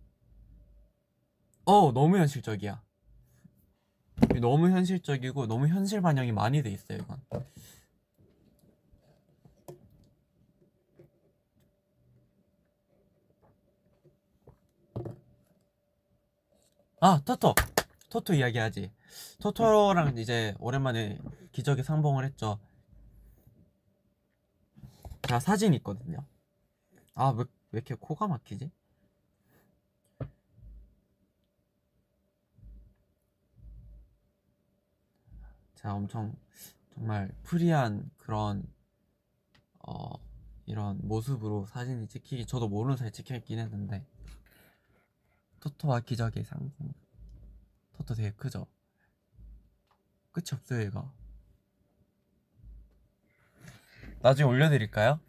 어 1.64 1.90
너무 1.92 2.18
현실적이야. 2.18 2.82
너무 4.40 4.68
현실적이고 4.68 5.46
너무 5.46 5.68
현실 5.68 6.02
반영이 6.02 6.32
많이 6.32 6.62
돼 6.62 6.70
있어요 6.70 6.98
이건. 6.98 7.20
아 17.00 17.20
토토 17.24 17.54
토토 18.16 18.32
이야기하지. 18.32 18.90
토토랑 19.40 20.16
이제 20.16 20.54
오랜만에 20.58 21.18
기적의 21.52 21.84
상봉을 21.84 22.24
했죠. 22.24 22.58
자 25.22 25.38
사진 25.38 25.74
있거든요. 25.74 26.24
아 27.14 27.32
왜 27.32 27.44
왜 27.72 27.78
이렇게 27.78 27.94
코가 27.94 28.26
막히지? 28.28 28.70
자 35.74 35.94
엄청 35.94 36.34
정말 36.94 37.30
프리한 37.42 38.10
그런 38.16 38.66
어 39.86 40.10
이런 40.64 40.98
모습으로 41.02 41.66
사진이 41.66 42.08
찍히기 42.08 42.46
저도 42.46 42.68
모르는 42.68 42.96
사이에 42.96 43.10
찍혀있긴 43.10 43.58
했는데. 43.58 44.06
토토와 45.60 46.00
기적의 46.00 46.44
상봉 46.44 46.92
토토 47.96 48.14
되게 48.14 48.30
크죠? 48.32 48.66
끝이 50.32 50.46
없어요 50.52 50.80
얘가 50.82 51.10
나중에 54.20 54.48
올려드릴까요? 54.48 55.20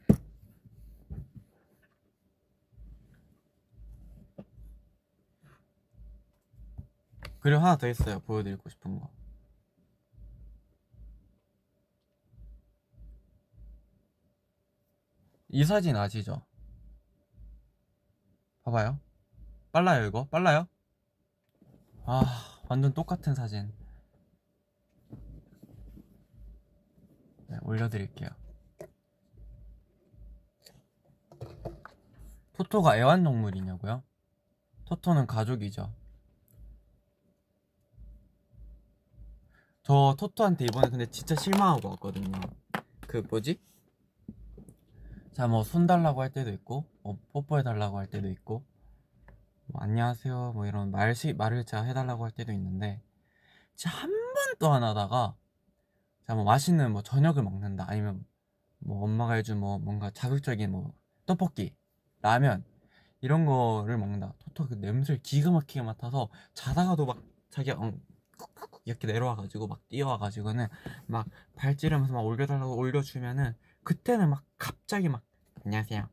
그리고 7.40 7.62
하나 7.62 7.78
더 7.78 7.88
있어요 7.88 8.20
보여드리고 8.20 8.70
싶은 8.70 9.00
거 9.00 9.18
이 15.50 15.64
사진 15.64 15.96
아시죠? 15.96 16.42
봐봐요 18.64 19.00
빨라요 19.72 20.06
이거? 20.06 20.26
빨라요? 20.26 20.68
아 22.06 22.47
완전 22.70 22.94
똑같은 22.94 23.34
사진. 23.36 23.72
네, 27.48 27.58
올려드릴게요. 27.62 28.30
토토가 32.54 32.98
애완동물이냐고요? 32.98 34.04
토토는 34.86 35.28
가족이죠. 35.28 35.94
저 39.84 40.16
토토한테 40.20 40.66
이번에 40.66 40.90
근데 40.90 41.06
진짜 41.06 41.36
실망하고 41.36 41.90
왔거든요. 41.90 42.32
그 43.08 43.18
뭐지? 43.30 43.60
자 45.34 45.48
뭐 45.48 45.64
손 45.64 45.86
달라고 45.88 46.22
할 46.22 46.32
때도 46.32 46.52
있고 46.52 46.86
뭐 47.04 47.18
뽀뽀해 47.32 47.64
달라고 47.64 48.00
할 48.00 48.08
때도 48.08 48.28
있고 48.30 48.66
뭐 49.68 49.82
안녕하세요 49.82 50.54
뭐 50.54 50.66
이런 50.66 50.92
말시 50.92 51.34
말을 51.34 51.66
제가 51.66 51.84
해달라고 51.84 52.24
할 52.24 52.32
때도 52.32 52.52
있는데 52.54 53.02
진짜 53.76 53.96
한 53.98 54.12
번도 54.60 54.74
안 54.74 54.84
하다가 54.84 55.36
자 56.28 56.36
뭐 56.36 56.44
맛있는 56.44 56.92
뭐 56.92 57.02
저녁을 57.04 57.44
먹는다 57.44 57.86
아니면 57.90 58.26
뭐 58.80 59.04
엄마가 59.04 59.34
해준 59.36 59.60
뭐 59.60 59.80
뭔가 59.80 60.12
자극적인 60.12 60.72
뭐 60.72 60.94
떡볶이, 61.26 61.76
라면 62.22 62.64
이런 63.22 63.46
거를 63.46 63.98
먹는다. 63.98 64.34
토토 64.40 64.68
그 64.68 64.76
냄새를 64.76 65.22
기가 65.24 65.52
막히게 65.52 65.82
맡아서 65.84 66.30
자다가도 66.54 67.06
막 67.06 67.24
자기가 67.50 67.80
엉 67.80 68.00
쿡쿡쿡 68.38 68.82
이렇게 68.86 69.08
내려와가지고 69.08 69.68
막 69.68 69.88
뛰어와가지고는 69.90 70.68
막 71.08 71.28
발찌르면서 71.56 72.14
막 72.14 72.22
올려달라고 72.22 72.76
올려주면은 72.78 73.56
그때는 73.84 74.30
막 74.30 74.44
갑자기 74.58 75.10
막 75.10 75.24
안녕하세요. 75.66 76.10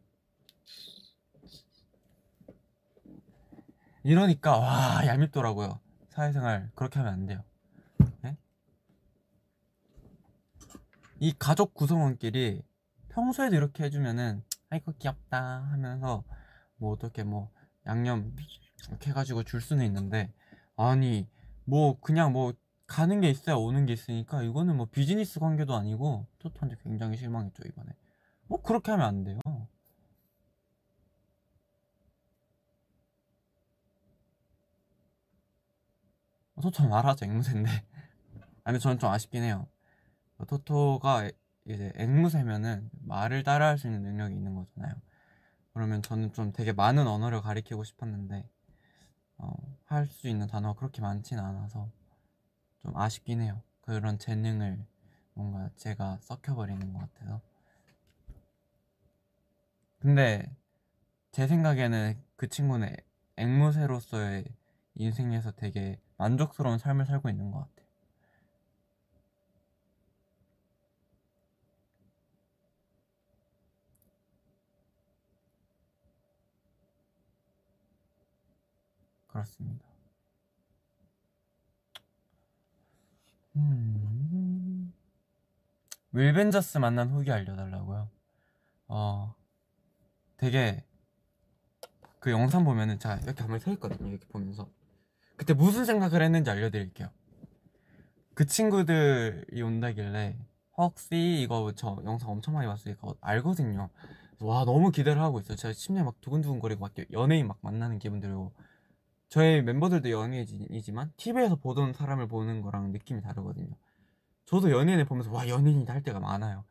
이러니까 4.04 4.58
와 4.58 5.06
얄밉더라고요. 5.06 5.80
사회생활 6.10 6.70
그렇게 6.74 6.98
하면 6.98 7.12
안 7.12 7.26
돼요. 7.26 7.42
네? 8.20 8.36
이 11.20 11.32
가족 11.38 11.72
구성원끼리 11.72 12.62
평소에도 13.08 13.56
이렇게 13.56 13.84
해주면은 13.84 14.44
아이고 14.68 14.92
귀엽다 14.98 15.40
하면서 15.70 16.22
뭐 16.76 16.92
어떻게 16.92 17.24
뭐 17.24 17.50
양념 17.86 18.36
이렇게 18.88 19.10
해가지고 19.10 19.42
줄 19.42 19.62
수는 19.62 19.86
있는데 19.86 20.30
아니 20.76 21.26
뭐 21.64 21.98
그냥 22.00 22.32
뭐 22.32 22.52
가는 22.86 23.22
게 23.22 23.30
있어야 23.30 23.56
오는 23.56 23.86
게 23.86 23.94
있으니까 23.94 24.42
이거는 24.42 24.76
뭐 24.76 24.86
비즈니스 24.86 25.40
관계도 25.40 25.74
아니고 25.74 26.26
토토한테 26.40 26.76
굉장히 26.82 27.16
실망했죠 27.16 27.62
이번에 27.66 27.92
뭐 28.48 28.60
그렇게 28.60 28.90
하면 28.90 29.06
안 29.06 29.24
돼요 29.24 29.38
토토 36.64 36.88
말하죠 36.88 37.26
앵무새인데 37.26 37.70
아 37.70 38.64
근데 38.64 38.78
저는 38.78 38.98
좀 38.98 39.10
아쉽긴 39.10 39.42
해요 39.42 39.68
토토가 40.48 41.30
이제 41.66 41.92
앵무새면은 41.96 42.90
말을 43.02 43.42
따라할 43.42 43.78
수 43.78 43.86
있는 43.86 44.02
능력이 44.02 44.34
있는 44.34 44.54
거잖아요 44.54 44.94
그러면 45.74 46.02
저는 46.02 46.32
좀 46.32 46.52
되게 46.52 46.72
많은 46.72 47.06
언어를 47.06 47.42
가리키고 47.42 47.84
싶었는데 47.84 48.48
어, 49.38 49.52
할 49.84 50.06
수 50.06 50.28
있는 50.28 50.46
단어가 50.46 50.78
그렇게 50.78 51.02
많지는 51.02 51.42
않아서 51.44 51.90
좀 52.82 52.96
아쉽긴 52.96 53.40
해요. 53.42 53.62
그런 53.80 54.18
재능을 54.18 54.84
뭔가 55.34 55.70
제가 55.76 56.18
썩혀버리는 56.22 56.92
것 56.92 56.98
같아서. 57.00 57.40
근데 59.98 60.54
제 61.32 61.46
생각에는 61.46 62.22
그 62.36 62.48
친구는 62.48 62.94
앵무새로서의 63.36 64.44
인생에서 64.94 65.52
되게 65.52 66.00
만족스러운 66.16 66.78
삶을 66.78 67.06
살고 67.06 67.28
있는 67.28 67.50
것 67.50 67.60
같아요. 67.60 67.84
그렇습니다. 79.28 79.84
음. 83.56 84.92
윌벤저스 86.12 86.78
만난 86.78 87.10
후기 87.10 87.32
알려달라고요. 87.32 88.08
어, 88.86 89.34
되게 90.36 90.84
그 92.20 92.30
영상 92.30 92.64
보면은 92.64 92.98
자 93.00 93.16
이렇게 93.16 93.42
한번 93.42 93.58
서 93.58 93.72
있거든요. 93.72 94.08
이렇게 94.08 94.26
보면서 94.28 94.68
그때 95.36 95.54
무슨 95.54 95.84
생각을 95.84 96.22
했는지 96.22 96.50
알려드릴게요. 96.50 97.08
그 98.34 98.46
친구들이 98.46 99.62
온다길래 99.62 100.36
혹시 100.76 101.40
이거 101.42 101.72
저 101.76 102.00
영상 102.04 102.30
엄청 102.30 102.54
많이 102.54 102.66
봤으니까 102.66 103.14
알거든요. 103.20 103.90
와 104.40 104.64
너무 104.64 104.90
기대를 104.90 105.22
하고 105.22 105.40
있어요. 105.40 105.56
제가 105.56 105.72
심장이 105.72 106.04
막 106.04 106.20
두근두근거리고 106.20 106.80
막 106.80 106.92
연예인 107.12 107.46
막 107.48 107.58
만나는 107.62 107.98
기분 107.98 108.20
들고 108.20 108.52
저희 109.28 109.62
멤버들도 109.62 110.10
연예인이지만 110.10 111.12
TV에서 111.16 111.56
보던 111.56 111.92
사람을 111.94 112.28
보는 112.28 112.62
거랑 112.62 112.92
느낌이 112.92 113.22
다르거든요. 113.22 113.74
저도 114.46 114.70
연예인을 114.70 115.04
보면서 115.06 115.32
와 115.32 115.48
연예인이다 115.48 115.92
할 115.92 116.02
때가 116.02 116.20
많아요. 116.20 116.64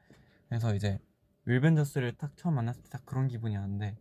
그래서 0.49 0.75
이제 0.75 0.99
윌벤저스를 1.45 2.13
딱 2.17 2.35
처음 2.37 2.55
만났을 2.55 2.83
때 2.83 2.89
딱 2.89 3.05
그런 3.05 3.27
기분이었는데 3.27 3.97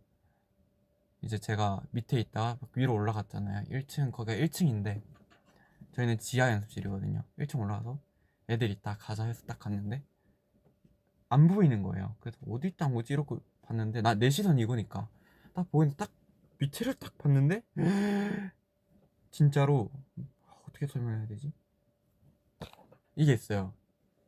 이제 1.23 1.37
제가 1.37 1.81
밑에 1.91 2.19
있다가 2.19 2.57
위로 2.75 2.93
올라갔잖아요. 2.93 3.63
1층 3.69 4.11
거기가 4.11 4.37
1층인데 4.37 5.01
저희는 5.93 6.19
지하 6.19 6.51
연습실이거든요. 6.51 7.23
1층 7.39 7.59
올라가서 7.59 7.99
애들 8.49 8.69
이따 8.69 8.97
가자 8.97 9.25
해서 9.25 9.43
딱 9.45 9.59
갔는데 9.59 10.03
안 11.29 11.47
보이는 11.47 11.81
거예요. 11.83 12.15
그래서 12.19 12.37
어디 12.49 12.67
있다 12.69 12.89
뭐지 12.89 13.13
이러고 13.13 13.39
봤는데 13.63 14.01
나 14.01 14.15
내 14.15 14.29
시선 14.29 14.59
이거니까 14.59 15.07
딱 15.53 15.71
보이는데 15.71 15.97
딱 15.97 16.11
밑에를 16.59 16.93
딱 16.95 17.17
봤는데 17.17 17.63
진짜로 19.31 19.89
어떻게 20.67 20.87
설명해야 20.87 21.27
되지? 21.27 21.53
이게 23.15 23.33
있어요. 23.33 23.73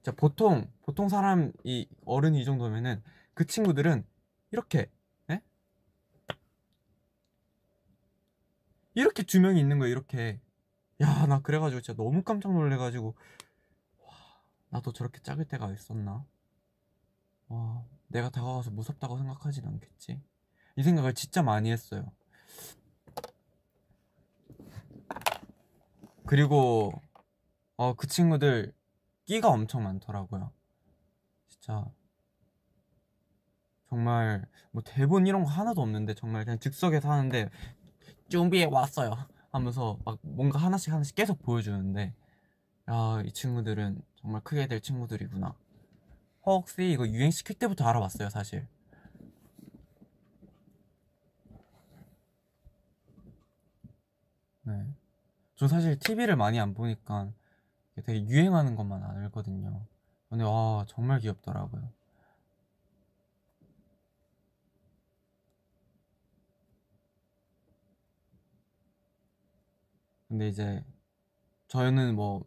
자 0.03 0.11
보통 0.11 0.71
보통 0.83 1.09
사람 1.09 1.51
이 1.63 1.87
어른이 2.05 2.41
이 2.41 2.45
정도면은 2.45 3.03
그 3.33 3.45
친구들은 3.45 4.05
이렇게 4.51 4.89
예? 5.31 5.41
이렇게 8.95 9.23
두 9.23 9.39
명이 9.41 9.59
있는 9.59 9.79
거예요. 9.79 9.91
이렇게 9.91 10.41
야 11.01 11.25
나 11.27 11.41
그래가지고 11.41 11.81
진짜 11.81 12.01
너무 12.01 12.23
깜짝 12.23 12.53
놀래가지고 12.53 13.15
와 13.99 14.13
나도 14.69 14.93
저렇게 14.93 15.21
작을 15.21 15.45
때가 15.45 15.71
있었나? 15.73 16.25
와 17.47 17.85
내가 18.07 18.29
다가가서 18.29 18.71
무섭다고 18.71 19.17
생각하진 19.17 19.65
않겠지? 19.67 20.21
이 20.77 20.83
생각을 20.83 21.13
진짜 21.13 21.43
많이 21.43 21.71
했어요. 21.71 22.11
그리고 26.25 26.93
어, 27.77 27.93
그 27.95 28.07
친구들 28.07 28.73
끼가 29.25 29.49
엄청 29.49 29.83
많더라고요. 29.83 30.51
진짜 31.47 31.85
정말 33.89 34.45
뭐 34.71 34.81
대본 34.85 35.27
이런 35.27 35.43
거 35.43 35.49
하나도 35.49 35.81
없는데 35.81 36.13
정말 36.15 36.45
그냥 36.45 36.59
즉석에서 36.59 37.11
하는데 37.11 37.49
준비해 38.29 38.65
왔어요 38.65 39.15
하면서 39.51 39.97
막 40.05 40.19
뭔가 40.21 40.59
하나씩 40.59 40.93
하나씩 40.93 41.15
계속 41.15 41.41
보여주는데 41.43 42.13
야 42.89 43.23
이 43.25 43.31
친구들은 43.33 44.01
정말 44.15 44.41
크게 44.43 44.67
될 44.67 44.81
친구들이구나. 44.81 45.55
혹시 46.45 46.91
이거 46.91 47.07
유행시킬 47.07 47.57
때부터 47.59 47.85
알아봤어요 47.87 48.29
사실. 48.29 48.67
네. 54.63 54.85
저 55.55 55.67
사실 55.67 55.99
TV를 55.99 56.35
많이 56.37 56.59
안 56.59 56.73
보니까 56.75 57.31
되게 58.05 58.25
유행하는 58.27 58.75
것만 58.75 59.03
알거든요. 59.03 59.87
근데 60.29 60.45
와 60.45 60.85
정말 60.89 61.19
귀엽더라고요. 61.21 61.91
근데 70.35 70.49
이제 70.49 70.83
저희는 71.69 72.13
뭐, 72.15 72.45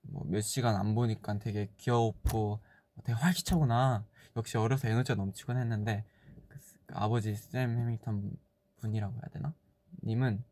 뭐 0.00 0.24
몇 0.24 0.40
시간 0.40 0.74
안 0.74 0.94
보니까 0.94 1.38
되게 1.38 1.70
귀엽고 1.76 2.60
되게 3.04 3.12
활기차구나. 3.12 4.06
역시 4.36 4.56
어려서 4.56 4.88
에너지가 4.88 5.16
넘치곤 5.16 5.58
했는데 5.58 6.06
그, 6.48 6.58
그 6.86 6.94
아버지 6.96 7.34
샘 7.34 7.78
해밍턴 7.78 8.34
분이라고 8.78 9.12
해야 9.16 9.28
되나? 9.34 9.54
님은 10.02 10.42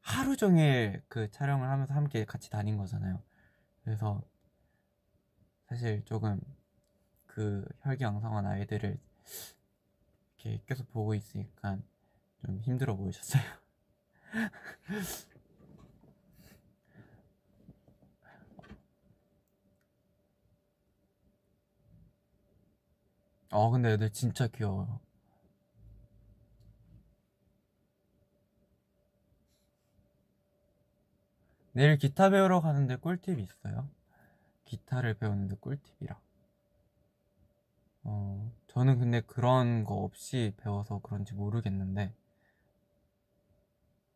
하루 0.00 0.36
종일 0.36 1.04
그 1.06 1.30
촬영을 1.30 1.68
하면서 1.70 1.94
함께 1.94 2.24
같이 2.24 2.50
다닌 2.50 2.76
거잖아요. 2.76 3.22
그래서 3.84 4.20
사실 5.68 6.04
조금 6.06 6.40
그 7.26 7.64
혈기왕성한 7.82 8.46
아이들을 8.46 8.98
이렇게 10.38 10.60
계속 10.66 10.90
보고 10.90 11.14
있으니까 11.14 11.78
좀 12.44 12.60
힘들어 12.62 12.96
보이셨어요. 12.96 13.44
어, 23.54 23.70
근데 23.70 23.92
애들 23.92 24.10
진짜 24.10 24.48
귀여워요. 24.48 24.98
내일 31.72 31.98
기타 31.98 32.30
배우러 32.30 32.60
가는데 32.60 32.96
꿀팁 32.96 33.38
있어요? 33.38 33.88
기타를 34.64 35.14
배우는데 35.14 35.56
꿀팁이라. 35.60 36.18
어, 38.04 38.52
저는 38.68 38.98
근데 38.98 39.20
그런 39.20 39.84
거 39.84 39.94
없이 39.96 40.52
배워서 40.58 41.00
그런지 41.02 41.34
모르겠는데. 41.34 42.14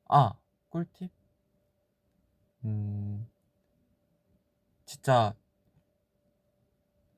아, 0.09 0.33
꿀팁? 0.70 1.11
음, 2.64 3.27
진짜 4.87 5.35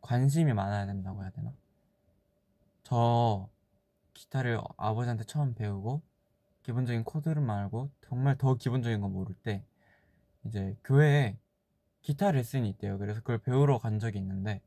관심이 0.02 0.52
많아야 0.52 0.84
된다고 0.86 1.22
해야 1.22 1.30
되나? 1.30 1.54
저 2.90 3.48
기타를 4.14 4.60
아버지한테 4.76 5.22
처음 5.22 5.54
배우고 5.54 6.02
기본적인 6.64 7.04
코드를 7.04 7.48
알고 7.48 7.88
정말 8.00 8.36
더 8.36 8.56
기본적인 8.56 9.00
거 9.00 9.08
모를 9.08 9.32
때 9.44 9.64
이제 10.44 10.76
교회에 10.82 11.38
기타 12.02 12.32
레슨이 12.32 12.68
있대요. 12.70 12.98
그래서 12.98 13.20
그걸 13.20 13.38
배우러 13.38 13.78
간 13.78 14.00
적이 14.00 14.18
있는데 14.18 14.60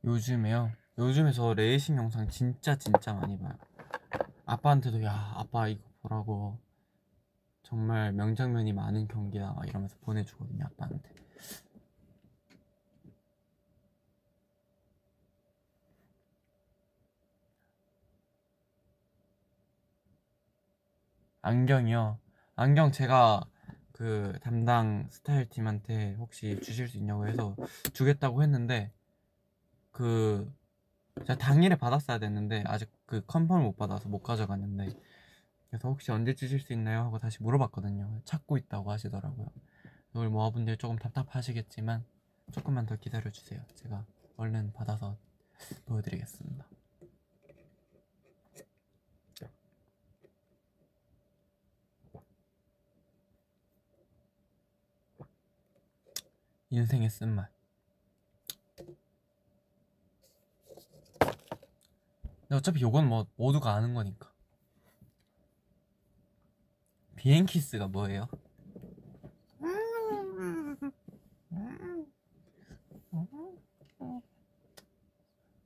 요즘에요. 0.09 0.71
요즘에 0.97 1.31
저 1.31 1.53
레이싱 1.53 1.95
영상 1.97 2.27
진짜 2.29 2.75
진짜 2.75 3.13
많이 3.13 3.37
봐요. 3.37 3.53
아빠한테도 4.47 5.03
야 5.03 5.33
아빠 5.35 5.67
이거 5.67 5.83
보라고 6.01 6.57
정말 7.61 8.11
명장면이 8.13 8.73
많은 8.73 9.07
경기다 9.07 9.53
막 9.53 9.67
이러면서 9.67 9.95
보내주거든요 10.01 10.65
아빠한테. 10.65 11.11
안경이요. 21.43 22.19
안경 22.55 22.91
제가 22.91 23.45
그 23.91 24.39
담당 24.41 25.07
스타일 25.11 25.47
팀한테 25.49 26.15
혹시 26.15 26.59
주실 26.61 26.87
수 26.87 26.97
있냐고 26.97 27.27
해서 27.27 27.55
주겠다고 27.93 28.41
했는데 28.41 28.91
그 29.99 30.49
제가 31.25 31.37
당일에 31.37 31.75
받았어야 31.75 32.19
됐는데 32.19 32.63
아직 32.65 32.89
그 33.05 33.19
컨펌을 33.25 33.61
못 33.63 33.75
받아서 33.75 34.07
못 34.07 34.19
가져갔는데 34.19 34.93
그래서 35.69 35.89
혹시 35.89 36.13
언제 36.13 36.33
주실 36.33 36.61
수 36.61 36.71
있나요? 36.71 37.01
하고 37.01 37.19
다시 37.19 37.43
물어봤거든요. 37.43 38.21
찾고 38.23 38.55
있다고 38.55 38.91
하시더라고요. 38.91 39.47
우리 40.13 40.29
모아분들 40.29 40.77
조금 40.77 40.97
답답하시겠지만 40.97 42.05
조금만 42.53 42.85
더 42.85 42.95
기다려 42.95 43.29
주세요. 43.29 43.61
제가 43.75 44.05
얼른 44.37 44.71
받아서 44.71 45.17
보여드리겠습니다. 45.85 46.65
인생의 56.69 57.09
쓴맛. 57.09 57.58
근데 62.49 62.57
어차피 62.57 62.81
요건 62.81 63.07
뭐 63.07 63.27
모두가 63.35 63.75
아는 63.75 63.93
거니까. 63.93 64.33
비행키스가 67.15 67.87
뭐예요? 67.89 68.27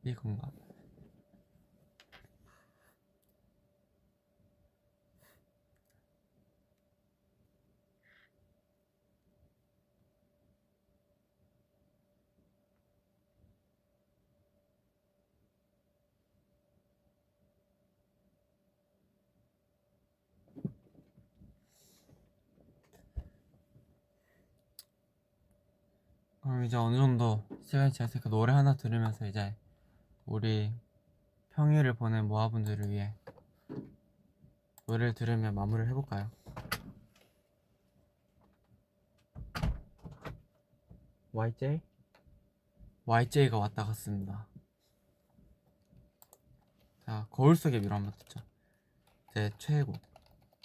이건가? 0.03 0.51
그럼 26.63 26.67
이제 26.67 26.77
어느 26.77 26.95
정도 26.95 27.43
시간이 27.65 27.91
지났으니까 27.91 28.29
노래 28.29 28.53
하나 28.53 28.77
들으면서 28.77 29.27
이제 29.27 29.53
우리 30.25 30.71
평일을 31.49 31.93
보낸 31.95 32.25
모아분들을 32.29 32.89
위해 32.89 33.13
노래를 34.87 35.13
들으며 35.13 35.51
마무리를 35.51 35.89
해볼까요? 35.89 36.31
YJ? 41.33 41.81
YJ가 43.07 43.57
왔다 43.57 43.83
갔습니다. 43.83 44.47
자, 47.05 47.27
거울 47.29 47.57
속의 47.57 47.81
미로 47.81 47.95
한번 47.95 48.13
듣죠. 48.13 48.39
제 49.33 49.51
최애곡. 49.57 49.99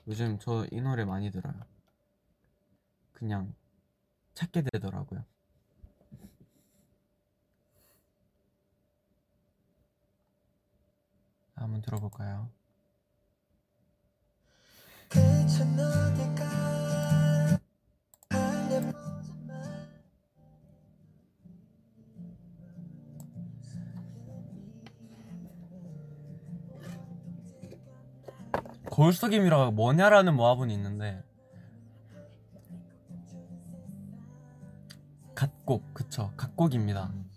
요즘 0.07 0.39
저 0.39 0.65
이 0.71 0.81
노래 0.81 1.05
많이 1.05 1.33
들어요. 1.33 1.61
그냥 3.13 3.53
찾게 4.35 4.63
되더라고요. 4.63 5.25
한번 11.61 11.83
들어볼까요? 11.83 12.51
거울 28.91 29.13
속임이라가 29.13 29.71
뭐냐라는 29.71 30.35
모합은 30.35 30.71
있는데 30.71 31.23
갓곡 35.37 35.95
그쵸 35.95 36.33
갓곡입니다 36.37 37.05
음. 37.05 37.28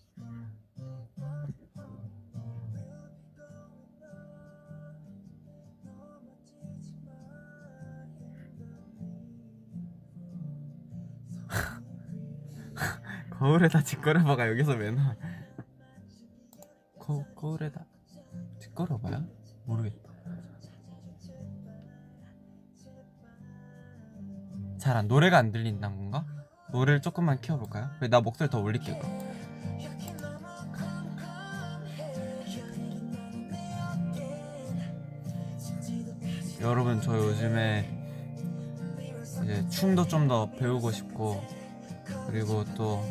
거울에다 13.42 13.82
뒷걸어봐가 13.82 14.48
여기서 14.50 14.74
왜 14.74 14.92
나와 14.92 15.16
거, 17.00 17.26
거울에다 17.36 17.84
뒷걸어봐요? 18.60 19.26
모르겠다 19.66 20.12
잘 24.78 24.96
안 24.96 25.08
노래가 25.08 25.38
안 25.40 25.52
들린다는 25.52 25.98
건가? 25.98 26.26
노래를 26.72 27.02
조금만 27.02 27.42
키워볼까요? 27.42 27.90
왜나 28.00 28.22
목소리 28.22 28.48
더 28.50 28.60
올릴게요 28.62 29.00
그럼. 29.00 29.20
여러분 36.62 37.02
저 37.02 37.18
요즘에 37.18 37.86
이제 39.44 39.68
춤도 39.70 40.08
좀 40.08 40.28
더 40.28 40.50
배우고 40.52 40.92
싶고 40.92 41.42
그리고 42.32 42.64
또 42.76 43.04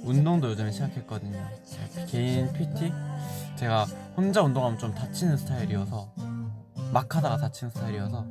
운동도 0.00 0.50
요즘에 0.50 0.70
시작했거든요 0.70 1.48
개인 2.06 2.52
PT 2.52 2.92
제가 3.56 3.86
혼자 4.16 4.42
운동하면 4.42 4.78
좀 4.78 4.94
다치는 4.94 5.38
스타일이어서 5.38 6.12
막 6.92 7.16
하다가 7.16 7.38
다치는 7.38 7.70
스타일이어서 7.70 8.26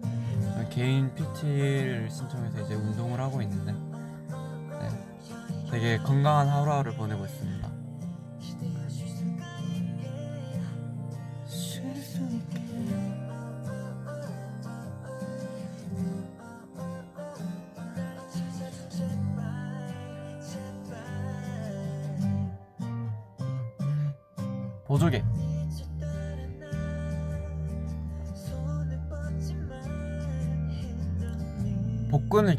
개인 0.70 1.14
PT를 1.16 2.10
신청해서 2.12 2.62
이제 2.62 2.76
운동을 2.76 3.20
하고 3.20 3.42
있는데 3.42 3.72
네, 3.72 5.70
되게 5.72 5.98
건강한 5.98 6.48
하루하루를 6.48 6.96
보내고 6.96 7.26
있습니다. 7.26 7.53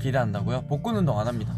기대한다고요? 0.04 0.62
복근 0.66 0.96
운동 0.96 1.18
안 1.18 1.26
합니다. 1.26 1.54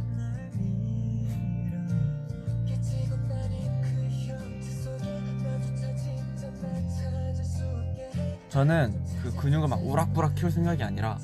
저는 8.48 8.94
그 9.22 9.34
근육을 9.34 9.68
막 9.68 9.84
우락부락 9.84 10.36
키울 10.36 10.50
생각이 10.52 10.82
아니라 10.82 11.18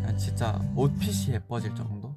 그냥 0.00 0.16
진짜 0.16 0.58
옷핏이 0.74 1.34
예뻐질 1.34 1.74
정도? 1.74 2.12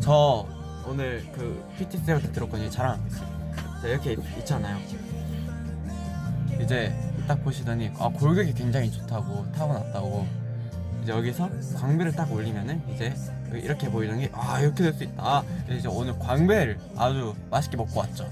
저 0.00 0.46
오늘 0.86 1.26
그 1.32 1.64
PT 1.78 1.98
쌤한테 1.98 2.30
들었거든요 2.30 2.68
있어요 2.68 2.96
자, 3.82 3.88
이렇게 3.88 4.12
있- 4.12 4.38
있잖아요 4.38 4.78
이제 6.62 6.94
딱 7.26 7.42
보시더니 7.42 7.90
아 7.98 8.08
골격이 8.10 8.52
굉장히 8.52 8.92
좋다고 8.92 9.50
타고났다고 9.50 10.45
이제 11.06 11.12
여기서 11.12 11.48
광배를 11.76 12.10
딱 12.16 12.32
올리면은 12.32 12.82
이제 12.92 13.14
이렇게 13.52 13.88
보이는 13.88 14.18
게 14.18 14.28
아 14.32 14.58
이렇게 14.60 14.82
될 14.82 14.92
수 14.92 15.04
있다. 15.04 15.44
이제 15.70 15.86
오늘 15.86 16.18
광배를 16.18 16.76
아주 16.96 17.32
맛있게 17.48 17.76
먹고 17.76 18.00
왔죠 18.00 18.28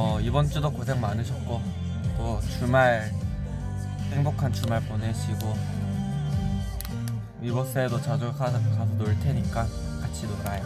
어, 0.00 0.20
이번 0.20 0.48
주도 0.48 0.70
고생 0.70 1.00
많으셨고 1.00 1.60
또 2.16 2.40
주말 2.56 3.10
행복한 4.12 4.52
주말 4.52 4.80
보내시고 4.82 5.58
위버스에도 7.40 8.00
자주 8.00 8.32
가서, 8.32 8.60
가서 8.60 8.84
놀 8.96 9.18
테니까 9.18 9.66
같이 10.00 10.24
놀아요 10.28 10.62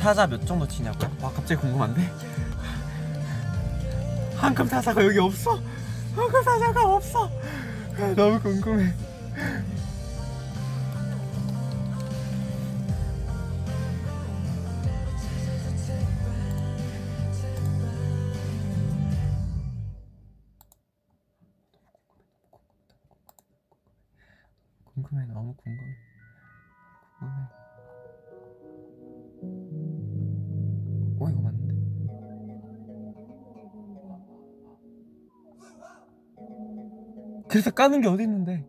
타자 0.00 0.26
몇 0.26 0.46
정도 0.46 0.66
치냐고요? 0.66 1.10
와 1.20 1.30
갑자기 1.30 1.60
궁금한데? 1.60 2.10
황금 4.36 4.66
타자가 4.66 5.04
여기 5.04 5.18
없어 5.18 5.60
황금 6.16 6.42
타자가 6.42 6.90
없어 6.90 7.30
아, 7.98 8.14
너무 8.16 8.40
궁금해 8.40 8.94
그래서 37.54 37.70
까는 37.70 38.00
게 38.00 38.08
어디 38.08 38.24
있는데 38.24 38.64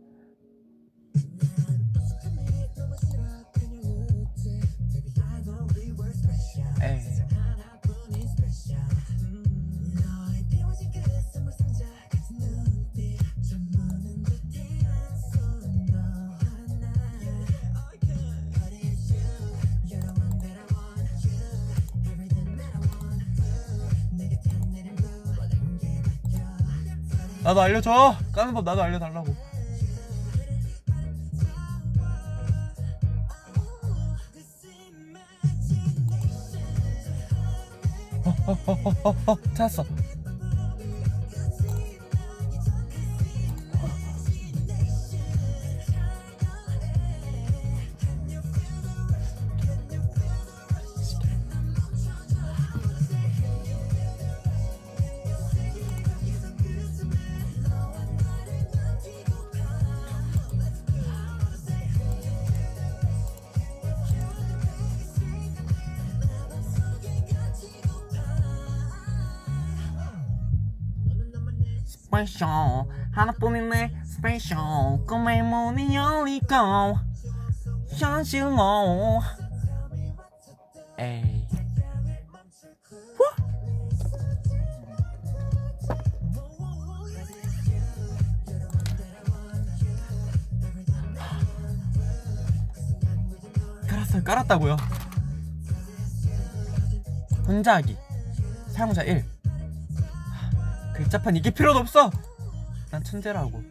나도 27.46 27.62
알려줘. 27.62 28.16
까는 28.34 28.56
법 28.56 28.66
나도 28.66 28.82
알려달라고. 28.82 29.36
어 38.26 38.30
어 38.48 38.58
어 38.66 38.94
어 39.04 39.16
어 39.28 39.38
찾았어 39.54 39.86
스페셜 72.16 72.48
하나뿐인 73.12 73.70
내 73.72 73.92
스페셜 74.06 74.58
꿈의 75.06 75.44
문이 75.44 75.94
열리고 75.94 76.98
현실로. 77.90 79.22
에이. 80.98 81.46
깔았다고요? 94.24 94.78
혼자 97.46 97.76
하기. 97.76 97.98
사용자 98.70 99.04
1 99.04 99.35
글자판 101.06 101.36
이게 101.36 101.52
필요도 101.52 101.80
없어. 101.80 102.10
난 102.90 103.04
천재라고. 103.04 103.62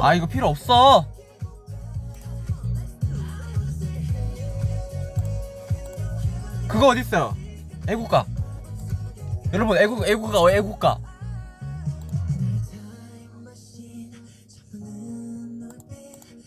아 0.00 0.14
이거 0.14 0.26
필요 0.26 0.48
없어 0.48 1.06
그거 6.82 6.90
어딨어요 6.94 7.36
애국가. 7.88 8.26
여러분 9.52 9.78
애국 9.78 10.04
애국가 10.04 10.50
애국가? 10.50 10.98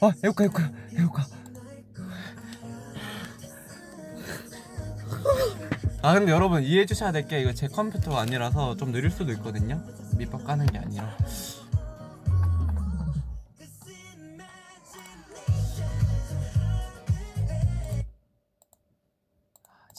어 0.01 0.11
애국가 0.21 0.43
애국가 0.43 0.69
애국가. 0.97 1.25
아 6.01 6.13
근데 6.13 6.33
여러분 6.33 6.63
이해해 6.63 6.85
주셔야 6.85 7.13
될 7.13 7.29
게 7.29 7.39
이거 7.39 7.53
제 7.53 7.69
컴퓨터가 7.69 8.19
아니라서 8.19 8.75
좀 8.75 8.91
느릴 8.91 9.11
수도 9.11 9.31
있거든요. 9.31 9.81
밑밥 10.17 10.43
까는 10.43 10.65
게 10.65 10.79
아니라 10.79 11.15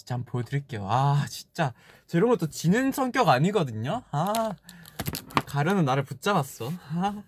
진짜 0.07 0.15
한번 0.15 0.31
보여드릴게요. 0.31 0.87
아 0.89 1.27
진짜 1.29 1.75
저 2.07 2.17
이런 2.17 2.31
것도 2.31 2.49
지는 2.49 2.93
성격 2.93 3.29
아니거든요. 3.29 4.05
아 4.13 4.55
가려는 5.47 5.85
나를 5.85 6.05
붙잡았어. 6.05 6.71
아. 6.95 7.23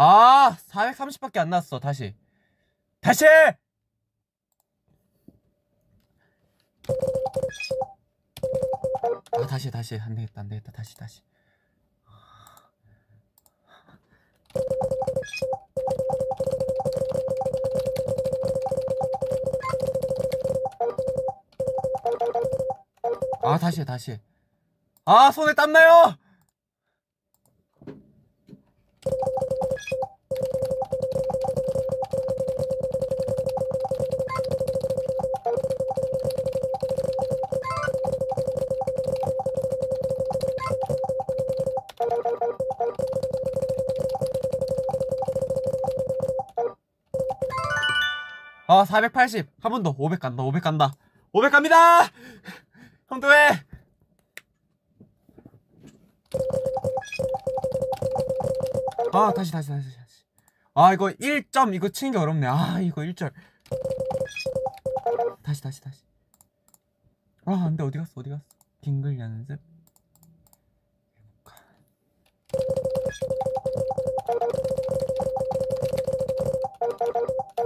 아 0.00 0.56
430밖에 0.68 1.38
안 1.40 1.50
났어. 1.50 1.80
다시 1.80 2.14
다시. 3.00 3.26
아 3.26 3.56
다시 9.48 9.72
다시 9.72 9.98
안 9.98 10.14
되겠다 10.14 10.42
안 10.42 10.48
되겠다 10.48 10.70
다시 10.70 10.94
다시. 10.96 11.20
아 23.42 23.58
다시 23.58 23.84
다시. 23.84 24.20
아 25.04 25.32
손에 25.32 25.54
땀 25.54 25.72
나요. 25.72 26.16
아, 48.78 48.84
480. 48.84 49.48
한 49.60 49.72
번 49.72 49.82
더. 49.82 49.90
500 49.98 50.20
간다. 50.20 50.42
500 50.44 50.62
간다. 50.62 50.92
500 51.32 51.50
갑니다! 51.52 52.08
형도 53.08 53.32
해! 53.32 53.50
아, 59.12 59.32
다시, 59.34 59.50
다시, 59.52 59.68
다시, 59.68 59.96
다시. 59.96 60.24
아, 60.74 60.92
이거 60.92 61.06
1점, 61.08 61.74
이거 61.74 61.88
치는 61.88 62.12
게 62.12 62.18
어렵네. 62.18 62.46
아, 62.46 62.80
이거 62.80 63.02
1절. 63.02 63.32
다시, 65.42 65.62
다시, 65.62 65.80
다시. 65.80 66.04
아, 67.46 67.52
안 67.52 67.76
돼. 67.76 67.82
어디 67.82 67.98
갔어? 67.98 68.12
어디 68.16 68.30
갔어? 68.30 68.42
빙글 68.82 69.18
연습. 69.18 69.58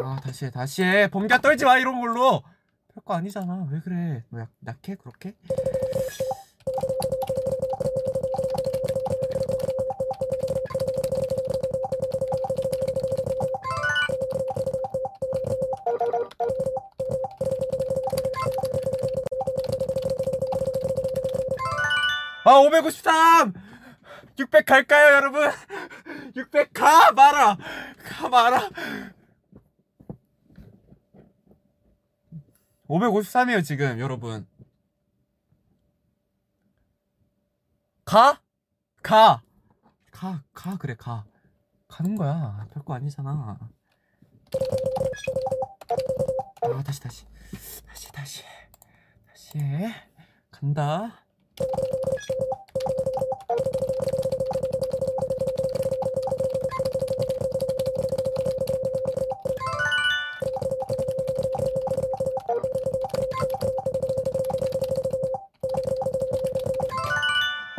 아 0.01 0.20
다시 0.22 0.47
해 0.47 0.51
다시 0.51 0.82
해 0.82 1.09
범규야 1.09 1.38
떨지 1.38 1.64
마 1.64 1.78
이런 1.78 2.01
걸로 2.01 2.43
별거 2.95 3.14
아니잖아 3.14 3.66
왜 3.70 3.80
그래 3.80 4.24
너 4.30 4.40
약, 4.40 4.49
약해 4.66 4.95
그렇게? 4.97 5.34
아 22.45 22.55
553! 22.59 23.53
600 24.38 24.66
갈까요 24.66 25.14
여러분? 25.14 25.51
600 26.34 26.72
가 26.72 27.12
마라 27.12 27.57
가 28.09 28.28
마라 28.28 28.68
553이에요 33.11 33.64
지금 33.64 33.98
여러분. 33.98 34.46
가? 38.05 38.40
가! 39.03 39.42
가, 40.11 40.42
가 40.53 40.76
그래 40.76 40.94
가. 40.96 41.24
가는 41.88 42.14
거야. 42.16 42.66
별거 42.72 42.94
아니잖아. 42.94 43.59
아 46.62 46.82
다시 46.84 47.00
다시. 47.00 47.26
다시 47.86 48.12
다시. 48.12 48.44
다시. 49.26 49.59
해 49.59 49.94
간다 50.50 51.24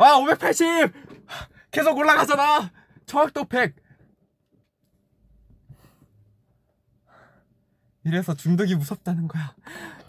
와 0.04 0.18
580! 0.18 0.92
계속 1.70 1.96
올라가잖아! 1.96 2.70
정확도 3.06 3.46
100 3.46 3.74
이래서 8.04 8.34
중독이 8.34 8.74
무섭다는 8.74 9.28
거야. 9.28 9.56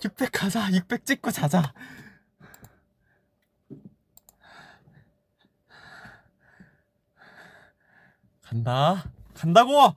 600 0.04 0.34
가자 0.34 0.70
600 0.70 1.06
찍고 1.06 1.32
자자. 1.32 1.74
간다. 8.42 9.10
간다고! 9.34 9.96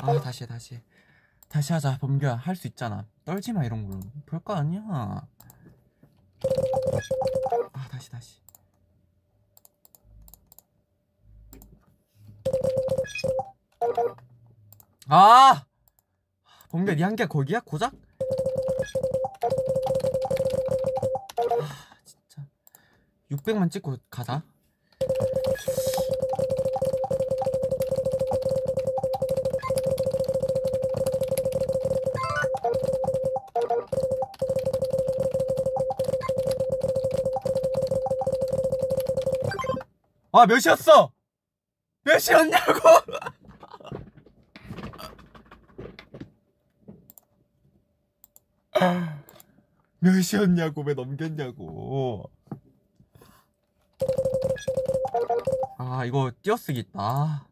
아 0.00 0.20
다시 0.22 0.44
해, 0.44 0.46
다시 0.46 0.76
해. 0.76 0.82
다시 1.52 1.72
하자. 1.74 1.98
범규야 1.98 2.36
할 2.36 2.56
수 2.56 2.66
있잖아. 2.66 3.06
떨지 3.24 3.52
마 3.52 3.62
이런 3.64 3.86
걸로. 3.86 4.00
별거 4.26 4.54
아니야. 4.54 4.82
아 7.72 7.88
다시 7.90 8.10
다시. 8.10 8.40
아! 15.08 15.64
범규 16.70 16.94
니 16.94 17.02
한계 17.02 17.26
거기야? 17.26 17.60
고작? 17.60 17.92
아 21.60 21.96
진짜. 22.04 22.46
600만 23.30 23.70
찍고 23.70 23.96
가자 24.10 24.42
아 40.32 40.46
몇이었어? 40.46 41.12
몇이었냐고? 42.04 42.80
몇이었냐고 50.00 50.82
왜 50.82 50.94
넘겼냐고 50.94 52.30
아 55.78 56.04
이거 56.04 56.32
띄어쓰기 56.42 56.80
있다 56.80 56.98
아 57.00 57.46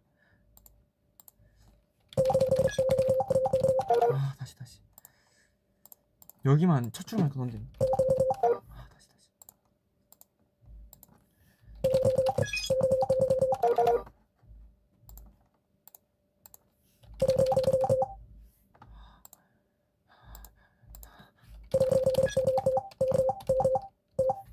아, 4.12 4.34
다시 4.38 4.56
다시 4.56 4.80
여기만 6.44 6.90
첫 6.92 7.06
줄만 7.06 7.28
더 7.28 7.38
넘기면 7.38 7.68
아 7.78 8.88
다시 8.88 9.08
다시 9.08 9.28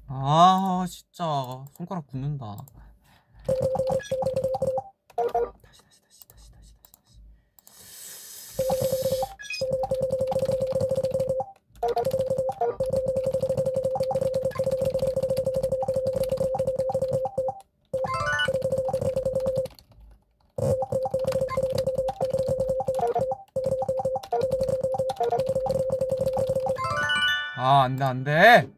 아 0.09 0.85
진짜. 0.89 1.23
손가락 1.73 2.07
굳는다 2.07 2.57
아 27.67 27.83
안 27.83 27.97
돼 27.99 28.03
안 28.05 28.23
돼. 28.23 28.69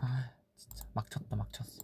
아 0.00 0.30
진짜 0.56 0.84
막 0.92 1.10
쳤다 1.10 1.36
막 1.36 1.52
쳤어. 1.52 1.82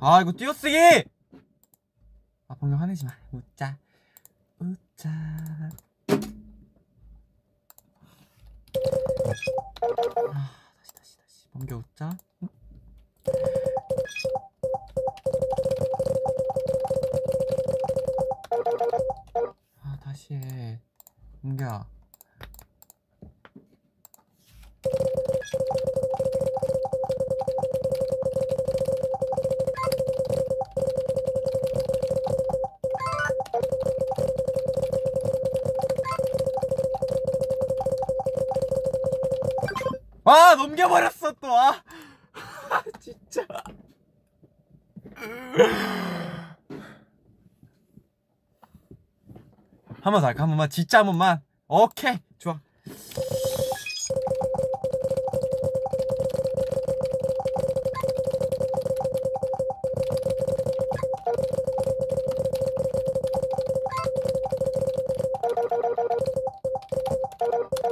아 0.00 0.20
이거 0.20 0.32
띄어쓰기 0.32 1.04
진짜. 43.00 43.46
한 50.02 50.12
번 50.12 50.20
더 50.20 50.26
할까? 50.26 50.42
한 50.42 50.48
번만? 50.50 50.68
진짜 50.70 50.98
한 50.98 51.06
번만? 51.06 51.40
오케이. 51.68 52.18
좋아. 52.38 52.60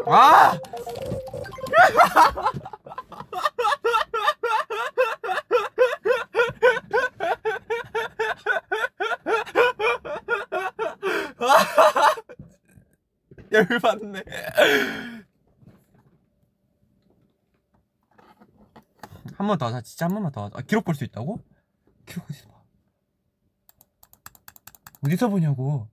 아! 0.07 0.59
열받네. 13.71 14.23
한 19.37 19.47
번 19.47 19.59
더 19.59 19.67
하자. 19.67 19.81
진짜 19.83 20.07
한 20.07 20.15
번만 20.15 20.33
더 20.33 20.45
하자. 20.45 20.59
아, 20.59 20.63
기록 20.63 20.85
볼 20.85 20.95
수 20.95 21.05
있다고? 21.05 21.41
기록 22.07 22.25
어디서 22.31 22.49
봐? 22.49 22.63
어디서 25.05 25.29
보냐고. 25.29 25.89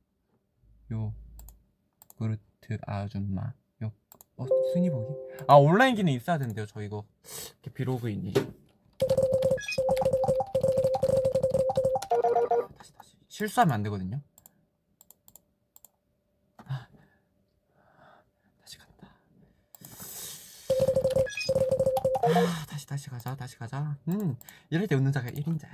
요 0.92 1.14
그루트 2.18 2.78
아줌마. 2.84 3.54
요 3.84 3.92
어, 4.38 4.46
순위 4.74 4.90
보기? 4.90 5.14
아 5.48 5.56
온라인 5.56 5.96
기능 5.96 6.14
있어야 6.14 6.38
된대요. 6.38 6.66
저 6.66 6.82
이거 6.82 7.06
이렇게 7.64 7.72
비로그인이. 7.74 8.34
실수하면 13.28 13.74
안 13.74 13.84
되거든요. 13.84 14.22
다시 22.90 23.08
가자. 23.08 23.36
다시 23.36 23.56
가자. 23.56 23.96
음, 24.08 24.36
이럴 24.72 24.88
때 24.88 24.96
웃는 24.96 25.12
자가 25.12 25.30
1인자야. 25.30 25.70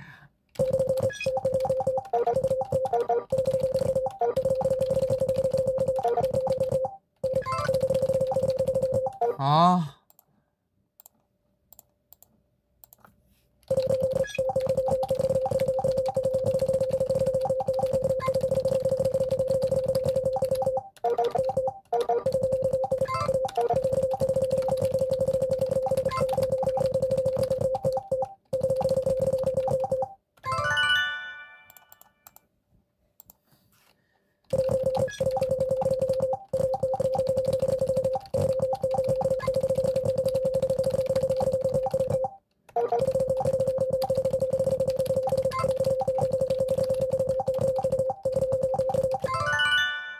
아. 9.38 9.95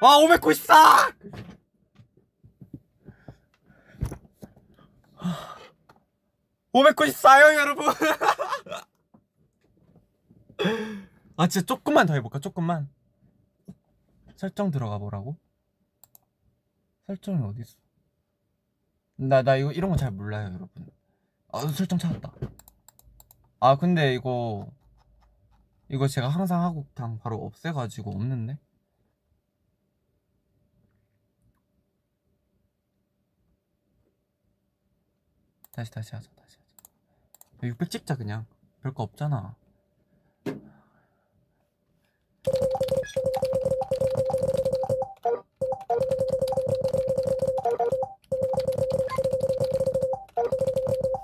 와, 0.07 0.19
594! 0.19 1.11
594요 6.73 7.55
여러분! 7.57 7.87
아 11.37 11.47
진짜 11.49 11.67
조금만 11.67 12.07
더 12.07 12.15
해볼까? 12.15 12.39
조금만. 12.39 12.89
설정 14.37 14.71
들어가 14.71 14.99
보라고? 14.99 15.37
설정이 17.07 17.43
어디 17.45 17.63
있어? 17.63 17.79
나 19.19 19.43
나 19.43 19.57
이거 19.57 19.73
이런 19.73 19.91
거 19.91 19.97
잘 19.97 20.11
몰라요 20.11 20.49
여러분. 20.49 20.69
아 21.53 21.61
설정 21.69 21.99
찾았다. 21.99 22.33
아 23.61 23.77
근데 23.77 24.13
이거 24.15 24.71
이거 25.89 26.07
제가 26.09 26.29
항상 26.29 26.63
하고 26.63 26.87
그냥 26.95 27.19
바로 27.19 27.37
없애가지고 27.45 28.11
없는데 28.11 28.59
다시 35.77 35.91
다시 35.91 36.15
하자 36.15 36.31
다시 36.35 36.57
하자. 36.57 37.67
600 37.67 37.91
찍자 37.91 38.17
그냥. 38.17 38.47
별거 38.81 39.03
없잖아. 39.03 39.55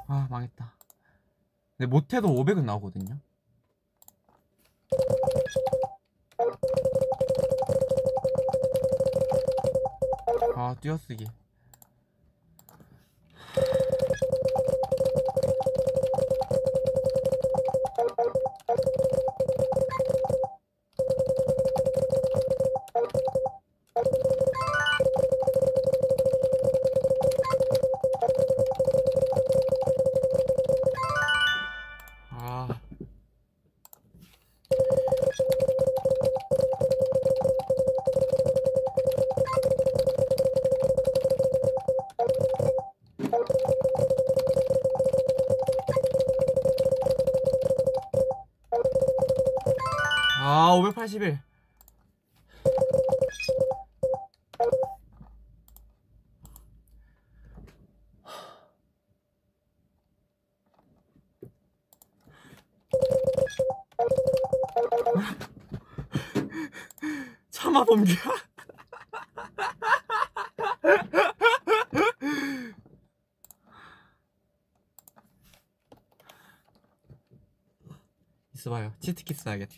아 0.08 0.26
망했다. 0.28 0.76
근데 1.78 1.86
못해도 1.86 2.28
500은 2.28 2.64
나오거든요. 2.64 3.18
아 10.54 10.76
띄어쓰기 10.78 11.26
380일. 51.02 51.38
차마 67.50 67.84
범규야? 67.84 68.16
있어봐요. 78.54 78.92
치트키스 79.00 79.48
하겠다. 79.48 79.74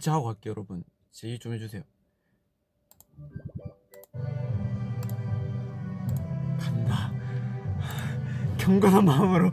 자, 0.00 0.12
이- 0.12 0.12
이것만 0.12 0.12
진짜 0.12 0.12
하고 0.14 0.24
갈게요, 0.26 0.50
여러분. 0.52 0.82
이해 1.24 1.38
좀 1.38 1.52
해주세요. 1.52 1.82
간다. 6.58 7.12
경건한 8.58 9.04
마음으로. 9.04 9.50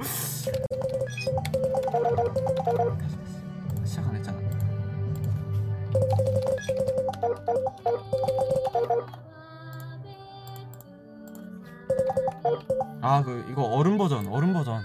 시작 3.86 4.08
안 4.08 4.16
했잖아. 4.16 4.38
아, 13.02 13.24
그, 13.24 13.46
이거 13.50 13.64
어른 13.64 13.98
버전, 13.98 14.28
어른 14.28 14.54
버전. 14.54 14.84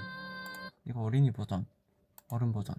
이거 0.84 1.02
어린이 1.02 1.30
버전. 1.32 1.66
어른 2.28 2.52
버전. 2.52 2.74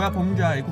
뭐야 0.00 0.10
범규야 0.12 0.56
애 0.56 0.62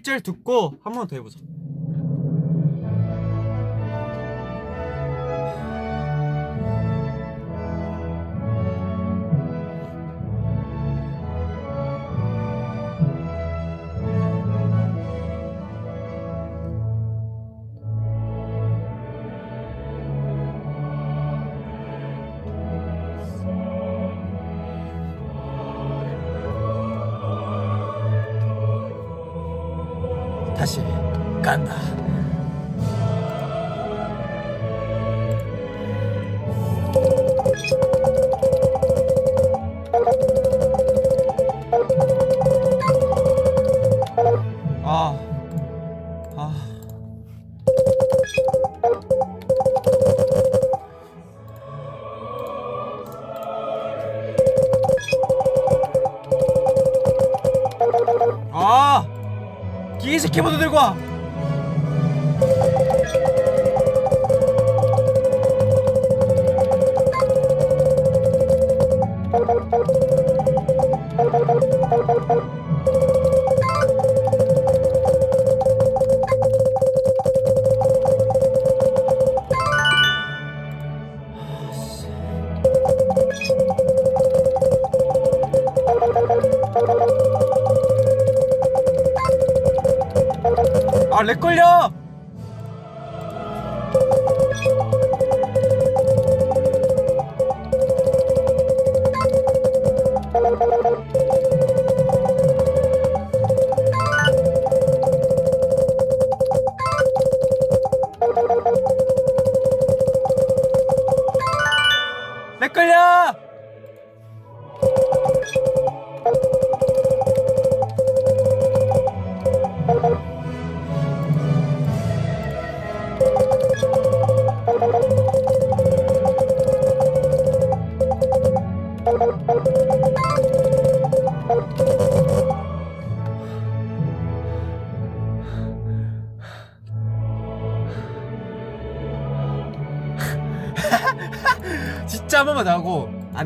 1절 0.00 0.22
듣고 0.22 0.78
한 0.82 0.92
번 0.92 1.06
더 1.06 1.16
해보자. 1.16 1.38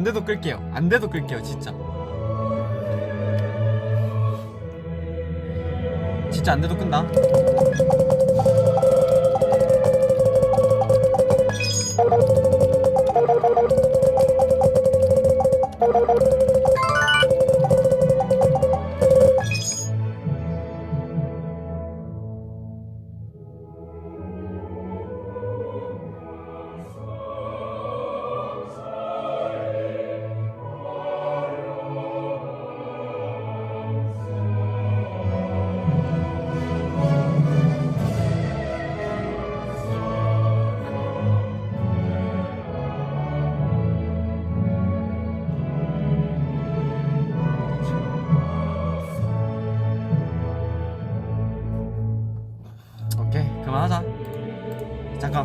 안 0.01 0.05
돼도 0.05 0.25
끌게요. 0.25 0.71
안 0.73 0.89
돼도 0.89 1.11
끌게요, 1.11 1.43
진짜. 1.43 1.71
진짜 6.33 6.53
안 6.53 6.63
돼도 6.63 6.75
끈다. 6.75 7.07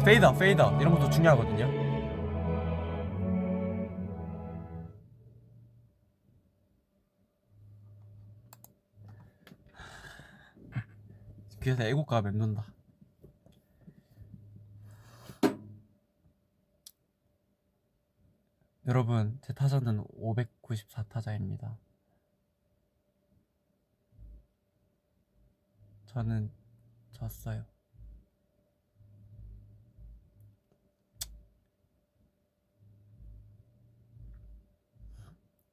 페이더 0.06 0.34
페이더 0.34 0.80
이런 0.80 0.94
것도 0.94 1.10
중요하거든요. 1.10 1.66
귀에서 11.60 11.84
애국가가 11.86 12.30
맴돈다. 12.30 12.68
여러분 18.86 19.40
제 19.42 19.54
타자는 19.54 20.04
594타자입니다. 20.04 21.76
저는 26.06 26.52
졌어요 27.12 27.75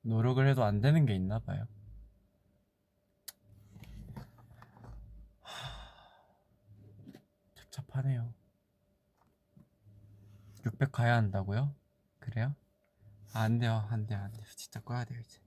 노력을 0.02 0.46
해도 0.46 0.64
안 0.64 0.80
되는 0.80 1.06
게 1.06 1.14
있나 1.14 1.38
봐요. 1.38 1.66
착잡하네요. 7.54 8.32
600 10.64 10.92
가야 10.92 11.16
한다고요? 11.16 11.74
그래요? 12.20 12.54
아, 13.32 13.40
안 13.42 13.58
돼요, 13.58 13.86
안 13.90 14.06
돼요, 14.06 14.20
안 14.20 14.32
돼요. 14.32 14.44
진짜 14.54 14.80
꺼야 14.80 15.04
돼요, 15.04 15.18
이제. 15.20 15.38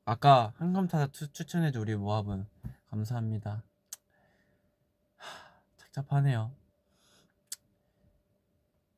아까 0.08 0.52
한검타자 0.58 1.10
추- 1.10 1.32
추천해준 1.32 1.82
우리 1.82 1.96
모아분 1.96 2.46
감사합니다. 2.90 3.64
하, 5.16 5.60
착잡하네요. 5.76 6.54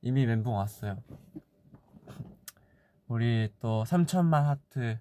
이미 0.03 0.27
멘붕 0.27 0.53
왔어요. 0.55 1.03
우리 3.07 3.51
또 3.59 3.85
3천만 3.85 4.43
하트 4.43 5.01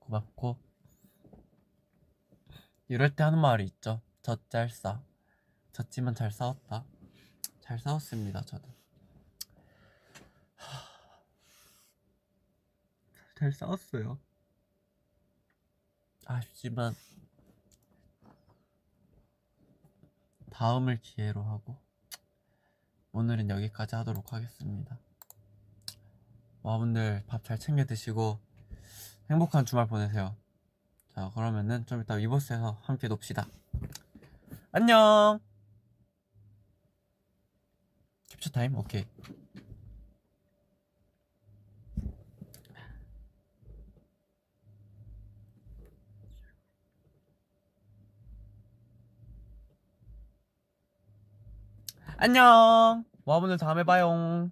고맙고 0.00 0.58
이럴 2.88 3.14
때 3.14 3.22
하는 3.22 3.38
말이 3.38 3.64
있죠. 3.64 4.02
젖잘싸. 4.22 5.00
졌지만 5.70 6.16
잘 6.16 6.32
싸웠다. 6.32 6.84
잘 7.60 7.78
싸웠습니다, 7.78 8.42
저도. 8.42 8.68
하... 10.56 10.66
잘 13.36 13.52
싸웠어요. 13.52 14.18
아쉽지만 16.26 16.94
다음을 20.50 21.00
기회로 21.00 21.42
하고 21.42 21.76
오늘은 23.12 23.50
여기까지 23.50 23.94
하도록 23.96 24.32
하겠습니다. 24.32 24.98
와분들 26.62 27.24
밥 27.26 27.44
잘 27.44 27.58
챙겨 27.58 27.84
드시고 27.84 28.38
행복한 29.30 29.64
주말 29.66 29.86
보내세요. 29.86 30.36
자 31.14 31.30
그러면은 31.34 31.84
좀 31.86 32.00
이따 32.00 32.14
위버스에서 32.14 32.78
함께 32.82 33.08
놉시다. 33.08 33.46
안녕. 34.72 35.40
캡처 38.28 38.50
타임 38.50 38.76
오케이. 38.76 39.06
안녕. 52.16 53.04
와분들 53.24 53.58
다음에 53.58 53.84
봐요. 53.84 54.50